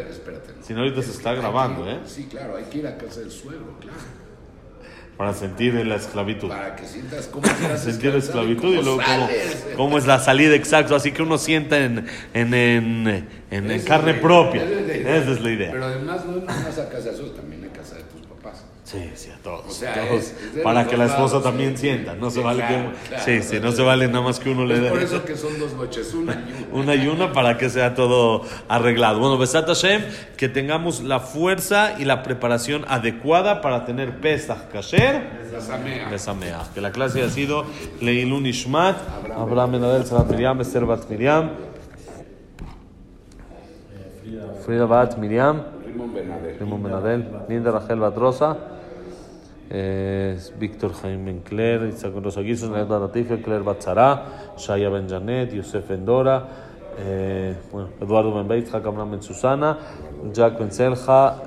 Si 0.62 0.75
no, 0.75 0.81
ahorita 0.81 1.03
se 1.03 1.11
está 1.12 1.35
grabando, 1.35 1.88
¿eh? 1.88 2.01
Sí, 2.07 2.27
claro, 2.29 2.57
hay 2.57 2.64
que 2.64 2.79
ir 2.79 2.87
a 2.88 2.99
casa 2.99 3.21
del 3.21 3.31
suegro, 3.31 3.77
claro. 3.81 3.97
Para 5.16 5.33
sentir 5.33 5.73
la 5.87 5.95
esclavitud. 5.97 6.49
Para 6.49 6.75
que 6.75 6.85
sientas 6.85 7.29
cómo 7.29 7.47
Sentir 7.77 8.12
la 8.12 8.19
esclavitud 8.19 8.75
y 8.75 8.83
luego 8.83 8.99
cómo, 9.07 9.29
cómo 9.77 9.99
es 9.99 10.07
la 10.07 10.19
salida 10.19 10.55
exacta, 10.57 10.97
así 10.97 11.12
que 11.12 11.23
uno 11.23 11.38
sienta 11.38 11.79
en, 11.79 12.07
en, 12.35 12.53
en, 12.53 13.29
en- 13.51 13.83
carne 13.85 14.14
propia. 14.14 14.64
esa 14.64 15.31
es 15.31 15.40
la 15.40 15.51
idea. 15.53 15.71
Pero 15.71 15.85
además 15.85 16.27
no 16.27 16.38
es 16.38 16.42
nada 16.45 16.61
más 16.61 16.77
a 16.79 16.88
casa 16.88 17.12
de 17.12 17.16
sus, 17.16 17.35
también 17.37 17.64
a 17.64 17.69
casa 17.73 17.95
de 17.95 18.03
tus 18.03 18.21
papás. 18.27 18.64
Sí, 18.87 19.11
sí, 19.16 19.31
a 19.33 19.42
todos. 19.42 19.64
O 19.66 19.70
sea, 19.72 19.94
todos. 19.94 20.11
es- 20.22 20.31
es 20.40 20.55
de 20.55 20.62
para 20.62 20.87
que 20.87 20.96
la 20.96 21.07
esposa 21.07 21.35
lados, 21.38 21.42
también 21.42 21.72
sí. 21.77 21.88
sienta. 21.88 22.14
No 22.14 22.31
se 22.31 22.38
Sí, 22.38 22.44
vale 22.44 22.59
claro, 22.64 22.92
que. 22.92 23.09
claro. 23.09 23.25
sí, 23.25 23.42
sí, 23.42 23.59
no 23.61 23.72
se 23.72 23.83
vale 23.83 24.07
nada 24.07 24.20
más 24.22 24.38
que 24.38 24.49
uno 24.51 24.64
le 24.64 24.79
dé. 24.79 24.90
por 24.90 25.03
eso 25.03 25.25
que 25.25 25.35
son 25.37 25.59
dos 25.59 25.72
noches, 25.75 26.14
una 26.14 26.35
y 26.35 26.37
una. 26.72 26.72
una 26.83 26.94
y 26.94 27.09
una 27.09 27.33
para 27.33 27.59
que 27.59 27.68
sea 27.68 27.96
todo 27.96 28.42
arreglado. 28.68 29.18
Bueno, 29.18 29.38
Besat 29.38 29.66
Hashem, 29.66 30.03
que 30.37 30.49
tengamos 30.49 31.03
la 31.03 31.18
fuerza 31.18 31.99
y 31.99 32.05
la 32.05 32.22
preparación 32.22 32.85
adecuada 32.87 33.61
para 33.61 33.85
tener 33.87 34.20
Pesach 34.20 34.68
Kasher. 34.72 35.46
La 35.53 35.61
samea. 35.61 36.09
Besameach. 36.09 36.68
Que 36.72 36.81
la 36.81 36.92
clase 36.92 37.25
ha 37.25 37.29
sido 37.29 37.64
Leilun 38.01 38.46
Ishmat, 38.46 38.96
Abraham 39.37 39.70
Menadel, 39.72 40.05
Sarat 40.07 40.31
Miriam, 40.31 40.61
Esther 40.61 40.85
Bat 40.85 41.11
Miriam, 41.11 41.51
Frida 44.64 44.87
Bat 44.87 45.18
Miriam. 45.18 45.62
Rimon 46.61 46.83
Menadel, 46.83 47.25
Linda 47.49 47.70
Rachel 47.72 47.99
Bat 48.01 48.16
Rosa, 48.16 48.57
eh, 49.71 50.39
Víctor 50.59 50.93
Jaime 50.95 51.31
Encler, 51.31 51.89
Isaac 51.89 52.13
Rosa 52.23 52.41
Guisos, 52.41 52.71
Nayat 52.71 52.89
Latifa, 52.89 53.37
Claire 53.43 53.63
Bat 53.63 53.83
Zara, 53.83 54.25
Shaya 54.57 54.91
Ben 54.91 55.09
Janet, 55.09 55.53
Yosef 55.53 55.91
Endora, 55.91 56.47
eh, 56.99 57.55
bueno, 57.73 57.91
Eduardo 58.01 58.35
Ben 58.35 58.49
Beit, 58.49 58.71
Jacob 58.71 58.97
Ben 59.11 59.23
Susana, 59.23 59.79
Jack 60.33 60.59
Ben 60.59 60.71
Selja, 60.71 61.43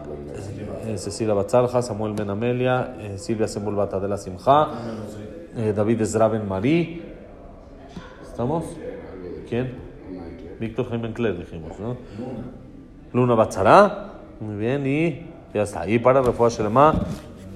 eh, 0.85 0.97
Cecilia 0.97 1.33
Batzalja, 1.33 1.81
Samuel 1.81 2.13
Ben 2.13 2.29
Amelia, 2.29 2.95
eh, 2.99 3.17
Silvia 3.17 3.47
Sembul 3.47 3.75
Batadela 3.75 4.17
Simja, 4.17 4.69
eh, 5.55 5.73
David 5.75 6.01
Ezraben 6.01 6.47
Marí. 6.47 7.01
¿Estamos? 8.23 8.65
¿Quién? 9.47 9.75
Víctor 10.59 10.89
Jaime 10.89 11.13
Cler, 11.13 11.37
dijimos, 11.37 11.79
¿no? 11.79 11.97
Luna 13.13 13.35
Batzara. 13.35 14.05
Muy 14.39 14.55
bien, 14.55 14.85
y 14.87 15.25
ya 15.53 15.63
está. 15.63 15.87
Y 15.87 15.99
para 15.99 16.21
Refuah 16.21 16.49
Shelema, 16.49 16.93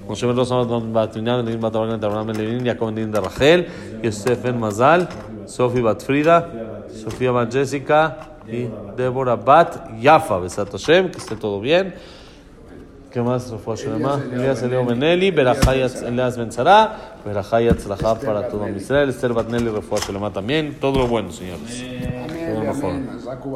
Moshe 0.06 0.26
Ben 0.26 0.36
Rosa 0.36 0.64
Batrinad, 0.64 1.44
Benin 1.44 1.60
Batabagan, 1.60 2.02
Abraham 2.02 2.26
Ben 2.28 2.36
Levin, 2.36 2.64
Jacob 2.64 2.88
Ben 2.88 2.94
Din 2.96 3.10
de 3.12 3.20
Rachel, 3.20 3.66
Yosef 4.02 4.42
Ben 4.42 4.58
Mazal, 4.58 5.08
Sofi 5.46 5.80
Bat 5.80 6.02
Frida, 6.02 6.50
Sofía 6.88 7.32
Bat 7.32 7.52
Jessica 7.52 8.16
y 8.46 8.68
Débora 8.96 9.36
Bat 9.36 9.98
Yafa, 10.00 10.38
Besat 10.38 10.70
Hashem, 10.70 11.10
que 11.10 11.18
esté 11.18 11.36
todo 11.36 11.60
bien. 11.60 11.94
¿Qué 13.14 13.22
más? 13.22 13.48
Refuah 13.48 13.76
Shelema, 13.76 14.20
Elías 14.32 14.60
Eleo 14.62 14.84
Benelli, 14.84 15.30
Berajayat 15.30 16.02
Elias 16.02 16.36
Ben 16.36 16.50
Zara, 16.50 17.14
Berajayat 17.24 17.78
Zlachab 17.78 18.24
para 18.24 18.48
todo 18.48 18.68
Israel, 18.68 19.08
Esther 19.08 19.32
Bat 19.32 19.50
Nelly, 19.50 19.70
Refuah 19.70 20.00
Shelema 20.00 20.32
también. 20.32 20.76
Todo 20.80 20.98
lo 20.98 21.06
bueno, 21.06 21.30
señores. 21.30 21.80
Todo 21.80 22.64
lo 22.64 22.74
mejor. 22.74 22.90
Amén. 22.90 23.20
Zaku 23.22 23.50